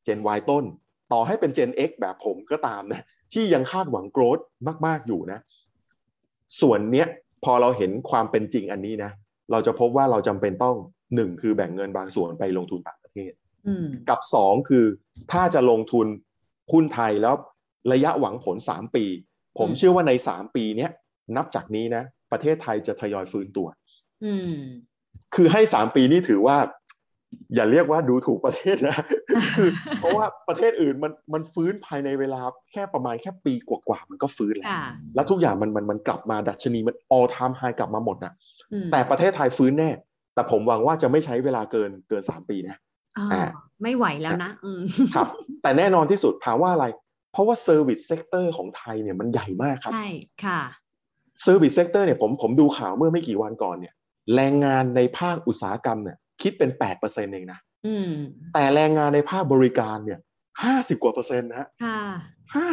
[0.06, 0.64] Gen Y ต้น
[1.12, 3.02] ต่อให้เป็น Gen X แบบผมก็ตามนะ
[3.32, 4.38] ที่ยังคาดหวังโกรธ
[4.86, 5.38] มาก ๆ อยู่นะ
[6.60, 7.06] ส่วนเนี้ย
[7.44, 9.10] พอเราเห็นความเป็นจริงอันนี้นะ
[9.50, 10.76] เราจะพบว่าเราจำเป็นต้อง
[11.14, 13.32] หนึ่งคือแบ่งเงินบางส่วนไปลงทุนต่างประเทศ
[13.66, 14.84] อืมกับสองคือ
[15.32, 16.06] ถ้าจะลงทุน
[16.72, 17.34] หุ้นไทยแล้ว
[17.92, 19.04] ระยะหวังผลสามปี
[19.58, 20.90] ผมอืมเชื่อว่าในสามปีเนี้ย
[21.36, 22.02] นับจากนี้นะ
[22.32, 23.66] ประเทศไทยจะทยอยฟื้นตัว
[24.24, 24.56] อืม
[25.34, 26.56] คือให้สามปีนี่ถือว่า
[27.54, 28.96] อย่าเรียกว่าดูถูกประเทศนะ
[29.56, 29.68] คือ
[29.98, 32.40] เพราะว่าประเทศอื่นมันมันฟื้นภายในเวลา
[32.72, 38.32] แค่ประมาณแค่ปีกว่าๆมันก็ฟื้นแล้วค่ะแล้วทุกอย่างมันมันมันกลับมาดัชนีมัน all time high กลับมาหมดนะ
[38.72, 39.90] อืมแต่ประเทศไทยฟื้นแน่
[40.34, 42.76] แต่ผมหวังว่าจะไม่ใช้เวลาเกินเกินสามปีนะ
[43.18, 43.48] อ่าอ่า
[43.82, 44.80] ไม่ไหวแล้วนะอืม
[45.14, 45.28] ครับ
[45.62, 46.86] แต่แน่นอนที่สุดถามว่าอะไร
[47.32, 50.08] เพราะว่า Service Sector ของไทยเนี่ยมันใหญ่มากครับใช่
[50.44, 50.60] ค่ะ
[51.44, 53.94] Service Sector เนี่ยผมผมดูข่าวเมื่อไม่กี่วันก่อนเนี่ย
[54.34, 56.70] แรงงานในภาคอุตสาหกรรมเนี่ย คิดเป็น
[57.00, 58.12] 8%เองนะอืม
[58.54, 60.20] แต่แรงงานในภาคบริการเนี่ย
[60.60, 62.00] 50กว่าเปอร์เซ็นต์นะฮะค่ะ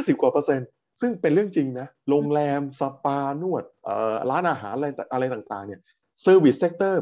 [0.08, 0.68] 50กว่าเปอร์เซ็นต์
[1.02, 5.82] ซึ่งเป็นเรื่องจริงนะ โรงแรม สปานวดเอ่อร้านอาหารอะไรอะไรต่างๆเนี่ย
[6.26, 6.96] Service Sector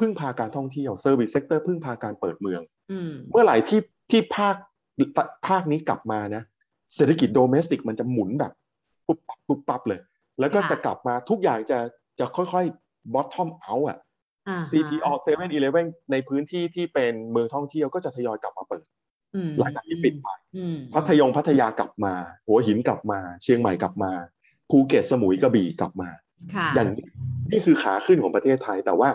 [0.00, 2.60] พึ่งพาการท่องเที่ยว Service Sector พึ่งพาการเปิดเมือง
[2.90, 4.56] อืมเมื่อไหร่ที่ที่ภาค
[5.48, 6.42] ภาคนี้กลับมานะ
[6.94, 8.52] เศรษฐกิจโดเมสติกมันจะหมุนแบบ
[9.06, 10.00] ปุ๊บปั๊บปุ๊บปั๊บเลย
[10.40, 11.78] แล้วก็ค่ะจะกลับมาทุกอย่างจะ
[12.18, 14.00] จะค่อยๆ bottom out อะอ่าฮะ
[14.70, 15.38] CPO 7
[15.72, 18.86] 11ในพื้นที่ที่เป็นเมืองท่องเที่ยวก็จะทยอยกลับมาเปิด
[19.34, 22.14] อืมหลังจากที่ปิดไปอืมพัทยงพัทยากลับมา
[22.46, 24.10] หัวหินกลับมา เชียงใหม่กลับมา
[24.70, 26.08] ภูเก็ตสมุยกระบี่กลับมา
[26.54, 27.06] ค่ะอย่างนี้
[27.50, 29.08] นี่คือขาขึ้นของประเทศไทยแต่ว่า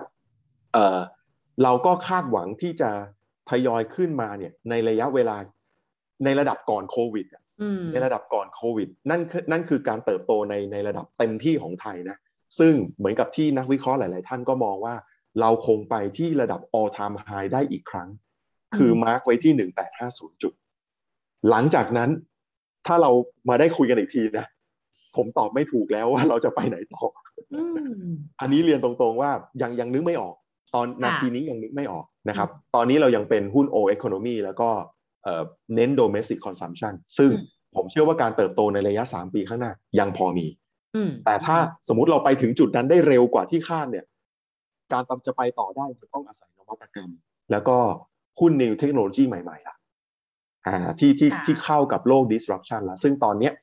[0.74, 1.00] เออ
[1.64, 2.92] เราก็คาดหวังที่จะ
[3.50, 5.38] ทยอยขึ้นมาเนี่ยในระยะเวลา
[6.26, 12.18] ในระดับก่อนโควิดอะอืมในระดับก่อนโควิดนั่นคือนั่นคือการเติบโตในในระดับเต็มที่ของไทยนะ
[12.60, 14.96] ซึ่งเหมือนกับที่นักวิเคราะห์หลาย ๆ ท่านก็มองว่า
[15.42, 18.10] เราคงไปที่ระดับ all time high ได้อีกครั้ง
[18.78, 20.54] คือมาร์กไว้ที่ 1850 จุด
[21.50, 22.10] หลังจากนั้น
[22.88, 23.12] ถ้าเรา
[23.50, 24.46] มาได้คุยกันอีกทีนะ
[25.16, 27.04] ผมตอบไม่ถูกแล้วว่าเราจะไปไหนต่อ
[27.54, 28.12] อืม
[28.42, 29.32] อันนี้เรียนตรงๆว่า
[29.62, 30.36] ยังยังนึกไม่ออก
[30.76, 34.70] ตอนค่ะนาทีนี้ยังนึกไม่ออกนะครับ ตอนนี้เรายังเป็นหุ้น O economy แล้วก็
[35.24, 35.44] เอ่อ
[35.76, 40.48] เน้น domestic consumption ซึ่งอืมผมเชื่อว่าการเติบโตในระยะ 3 ปีข้างหน้ายังพอมี
[40.96, 41.58] อืมแต่ถ้า
[41.88, 44.06] สมมติเราไปถึงจุดนั้นได้เร็วกว่าที่คาดเนี่ย
[44.92, 47.12] การตามจะไปต่อได้จะต้องอาศัยนวัตกรรม
[47.52, 47.78] แล้วก็
[48.40, 49.76] หุ้น new เทคโนโลยีใหม่ๆล่ะ
[50.68, 53.54] อ่าที่ที่ค่ะที่เข้ากับโลก disruption แล้วซึ่งตอนเนี้ย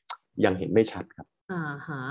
[0.44, 2.02] ยังเห็นไม่ชัดครับอ่าฮะ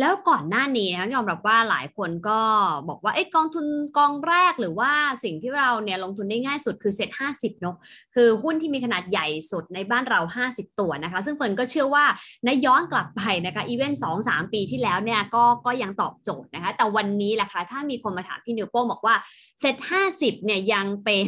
[0.00, 2.40] แล้วก่อนหน้านี้นะยอมรับว่าหลายคนก็
[2.88, 3.66] บอกว่าเอ้กองทุน
[3.96, 4.90] กองแรกหรือว่า
[5.24, 7.76] สิ่งที่เราเนี่ยลงทุนได้ง่ายสุดคือเซ็ตห้าสิบเนาะ
[8.14, 10.20] คือหุ้นที่มีขนาดใหญ่สุดในบ้านเรา
[10.50, 12.04] 50 ตัวนะคะ ซึ่งเฟิร์นก็เชื่อว่า
[12.44, 19.14] ในย้อนกลับไปนะคะอีเวนต์สองสามปีที่แล้วเนี่ยก็ก็ยังตอบโจทย์นะคะ แต่วันนี้แหละคะถ้ามีคนมาถามพี่นิวโป้งบอกว่า
[19.60, 21.26] เซ็ตห้าสิบเนี่ยยังเป็น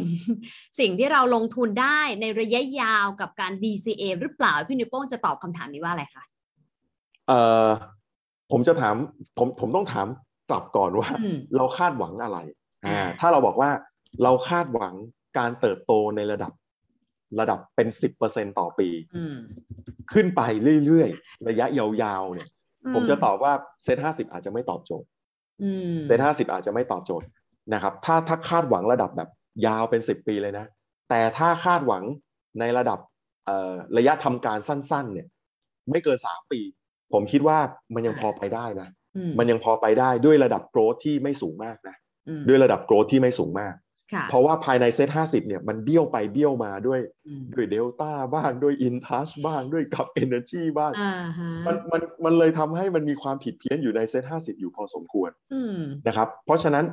[0.79, 6.23] สิ่งที่เราลงทุนได้ในระยะยาวกับการ DCA หรือเปล่าพี่นิวโป้งจะตอบคำถามนี้ว่าอะไรคะ
[7.27, 7.71] เอ่อ
[8.51, 8.95] ผมจะถาม
[9.37, 10.07] ผมผมต้องถาม
[10.49, 12.37] กลับก่อนว่าอืมเราคาดหวังอะไร
[12.85, 13.71] อ่าอ่าถ้าเราบอกว่า
[14.23, 14.93] เราคาดหวัง
[15.37, 16.51] การเติบโตในระดับ
[17.39, 19.37] ระดับเป็นสิบเปอร์เซ็นต่อปีอืม
[20.13, 20.41] ขึ้นไป
[20.85, 22.49] เรื่อยๆ ระยะยาวๆเนี่ย
[22.93, 25.07] ผมจะตอบว่าเซ็ตห้าสิบอาจจะไม่ตอบโจทย์
[25.63, 27.27] อืมเซ็ตห้าสิบอาจจะไม่ตอบโจทย์
[27.73, 29.29] นะครับ ถ้าถ้าคาดหวังระดับแบบ
[29.65, 30.65] ยาวเป็นสิบปีเลยนะ
[31.09, 32.03] แต่ถ้าคาดหวัง
[32.59, 32.99] ในระดับ
[33.45, 35.27] เอ่อระยะทำการสั้น ๆ เนี่ย
[35.91, 36.59] ไม่เกินสามปี
[37.13, 37.57] ผมคิดว่า
[37.95, 41.95] มันยังพอไปได้นะอืมมันยังพอไปได้ด้วยระดับโกรธที่ไม่สูงมากนะ
[42.27, 43.75] อืมด้วยระดับโกรธที่ไม่สูงมาก
[44.13, 56.85] ค่ะเพราะว่าภายในเซตห้าสิบเนี่ยมันเบี้ยวไปเบี้ยวมาด้วยอืมด้วยเดลต้าบ้างด้วยอินทัชบ้างด้วยกับเอเนอร์จีบ้างอ่าฮะมันมันมันเลยทำให้มันมีความผิดเพี้ยนอยู่ในเซตห้าสิบอยู่พอสมควรอืมนะครับ เพราะฉะนั้น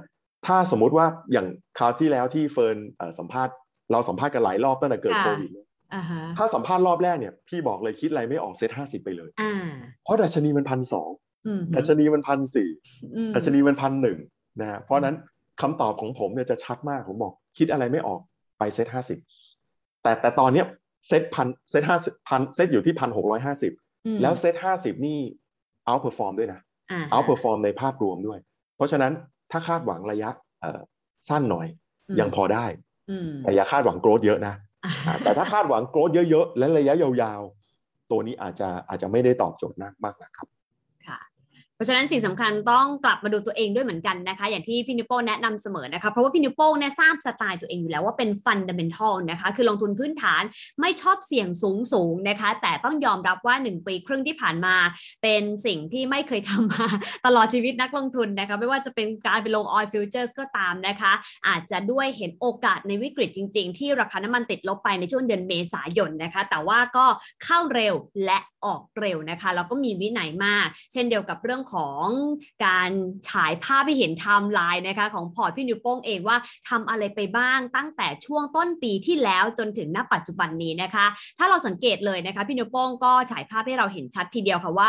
[0.46, 1.46] ถ้าสมมุติว่าอย่าง
[1.78, 3.54] คราวที่แล้วที่เฟิร์นเอ่อสัมภาษณ์
[3.92, 5.65] เราสัมภาษณ์กันหลายรอบตั้งแต่เกิดค่ะโควิดเนี่ยอ่าฮะ
[6.38, 9.54] ถ้าสัมภาษณ์รอบแรกเนี่ยพี่บอกเลยคิดอะไรไม่ออกเซตห้าสิบไปเลยอ่า
[10.04, 11.10] เพราะดัชนีมันพันสอง
[11.46, 12.68] อืมดัชนีมันพันสี่
[13.16, 14.18] อืมดัชนีมันพันหนึ่ง
[14.60, 15.16] นะฮะเพราะฉะนั้น
[15.60, 18.20] คำตอบของผมเนี่ยจะชัดมากผมบอก คิดอะไรไม่ออก
[18.58, 19.18] ไปเซตห้าสิบ
[20.02, 20.66] แต่แต่ตอนเนี้ย
[21.08, 23.72] เซตพันเซตห้าสิบพันเซตอยู่ที่พันหกร้อยห้าสิบ
[24.06, 25.18] อืมแล้วเซตห้าสิบนี่
[25.86, 26.60] outperform ด้วยนะ
[26.90, 28.38] อ่า outperform ในภาพรวมด้วย
[28.76, 29.12] เพราะฉะนั้น
[29.50, 30.30] ถ้าคาดหวังระยะ
[30.60, 30.80] เอ่อ
[31.28, 31.66] สั้นหน่อย
[32.14, 32.66] มยังพอได้
[33.10, 34.65] อืมแต่อย่าคาดหวัง growth เยอะนะอ่า
[35.24, 40.48] แต่ถ้าคาดหวัง growth เยอะๆ และระยะยาวๆ ตัวนี้อาจจะอาจจะไม่ได้ตอบโจทย์มากมากนะครับ
[41.76, 50.42] เพราะฉะนั้นสิ่งสำคัญต้องกลับมาดูตัวเองด้วยเหมือนกันนะคะ อย่างที่พี่นิวโป้แนะนำเสมอนะคะ เพราะว่าพี่นิวโป้เนี่ยทราบสไตล์ตัวเองอยู่แล้วว่าเป็น fundamental นะคะ คือลงทุนพื้นฐาน
[50.80, 54.74] ไม่ชอบเสี่ยงสูงสูงนะคะ แต่ต้องยอมรับว่า 1 ปีครึ่งที่ผ่านมา
[55.22, 56.86] เป็นสิ่งที่ไม่เคยทำมา
[57.26, 61.12] ตลอดชีวิตนักลงทุนนะคะ ไม่ว่าจะเป็นการไปลง oil futures ก็ตามนะคะ
[61.48, 67.06] อาจจะด้วยเห็นโอกาสในวิกฤตจริง ๆ ที่ราคาน้ำมันติดลบไปในช่วงเดือนเมษายนนะคะ แต่ว่าก็
[67.44, 72.06] เข้าเร็วและออกเร็วนะคะแล้วก็มีวินัยมาก เช่นเดียวกับเรื่องของ
[72.66, 72.90] การ
[73.30, 76.36] ฉายภาพให้เห็นไทม์ไลน์นะคะของพอร์ตพี่นิวโป้งเองว่า
[76.68, 81.06] ทำอะไรไปบ้างตั้งแต่ช่วงต้นปีที่แล้วจนถึงณปัจจุบันนี้นะคะ
[81.38, 84.88] ถ้าเราสังเกตเลยนะคะพี่นิวโป้งก็ฉายภาพให้เราเห็นชัดทีเดียวค่ะว่า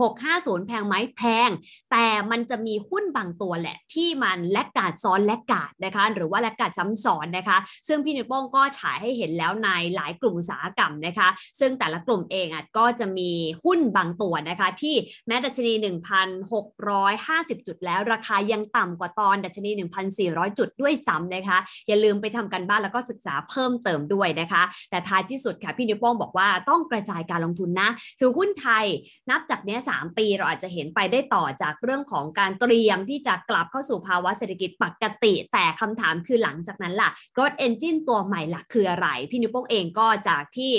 [0.00, 1.50] 1650 แพงไหมแพง
[1.92, 7.58] แต่มันจะมีหุ้นบางตัวแหละ ที่มันแลกกาดซ้อนแลกกาดนะคะ หรือว่าแลกกาดซ้ำซ้อนนะคะ
[7.88, 11.28] ซึ่งพี่นิวโป้งก็ฉายให้เห็นแล้วในหลายกลุ่มอุตสาหกรรมนะคะ
[11.60, 13.30] ซึ่งแต่ละกลุ่มเองอะก็จะมี
[13.64, 14.94] หุ้นบางตัวนะคะ ที่
[15.26, 15.72] แม้ดัชนี
[16.08, 19.70] 1,650 จุดแล้ว ราคายังต่ำกว่าตอนดัชนี
[20.14, 27.90] 1,400 จุดด้วยซ้ำนะคะ อย่าลืมไปทำกันบ้านแล้วก็ศึกษาเพิ่มเติมด้วยนะคะ แต่ท้ายที่สุดค่ะพี่นิวโป้งบอกว่าต้องกระจายการลงทุนนะ
[28.20, 28.86] คือหุ้นไทย
[29.30, 40.72] นับจากเนี้ย3ปีเราอาจจะเห็นไปได้ต่อจากเรื่องของการเตรียมที่จะกลับเข้าสู่ภาวะเศรษฐกิจปกติ แต่คำถามคือหลังจากนั้นล่ะ growth engine ตัวใหม่หลักคืออะไร พี่นิวโป้งเองก็จากที่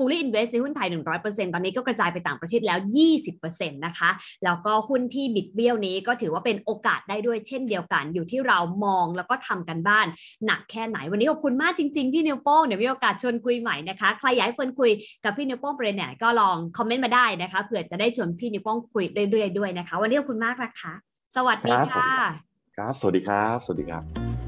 [0.00, 0.88] fully invest ในหุ้นไทย
[1.20, 2.78] 100%ตอนนี้ก็กระจายไปต่างประเทศแล้ว
[3.28, 4.10] 20%นะคะ
[4.44, 10.06] แล้วก็หุ้นที่บิดเบี้ยวนี้ก็ถือว่าเป็นโอกาสได้ด้วยเช่นเดียวกัน อยู่ที่เรามองแล้วก็ทำกันบ้าน
[10.46, 14.90] หนักแค่ไหน วันนี้ขอบคุณมากจริงๆ พี่นิวโป้งเดี๋ยวมีโอกาสชวนคุยใหม่นะคะ ใครอยากให้เฟิร์นคุย
[15.24, 20.92] กับพี่นิวโป้งประเด็นไหนก็ลองคอมเมนต์มาได้นะคะเผื่อจะได้ชวนพี่นิวโป้งคุยเรื่อยๆด้วยนะคะ วันนี้ขอบคุณมากนะคะ
[21.36, 22.10] สวัสดีค่ะ
[22.76, 24.39] ครับ สวัสดีครับ สวัสดีครับ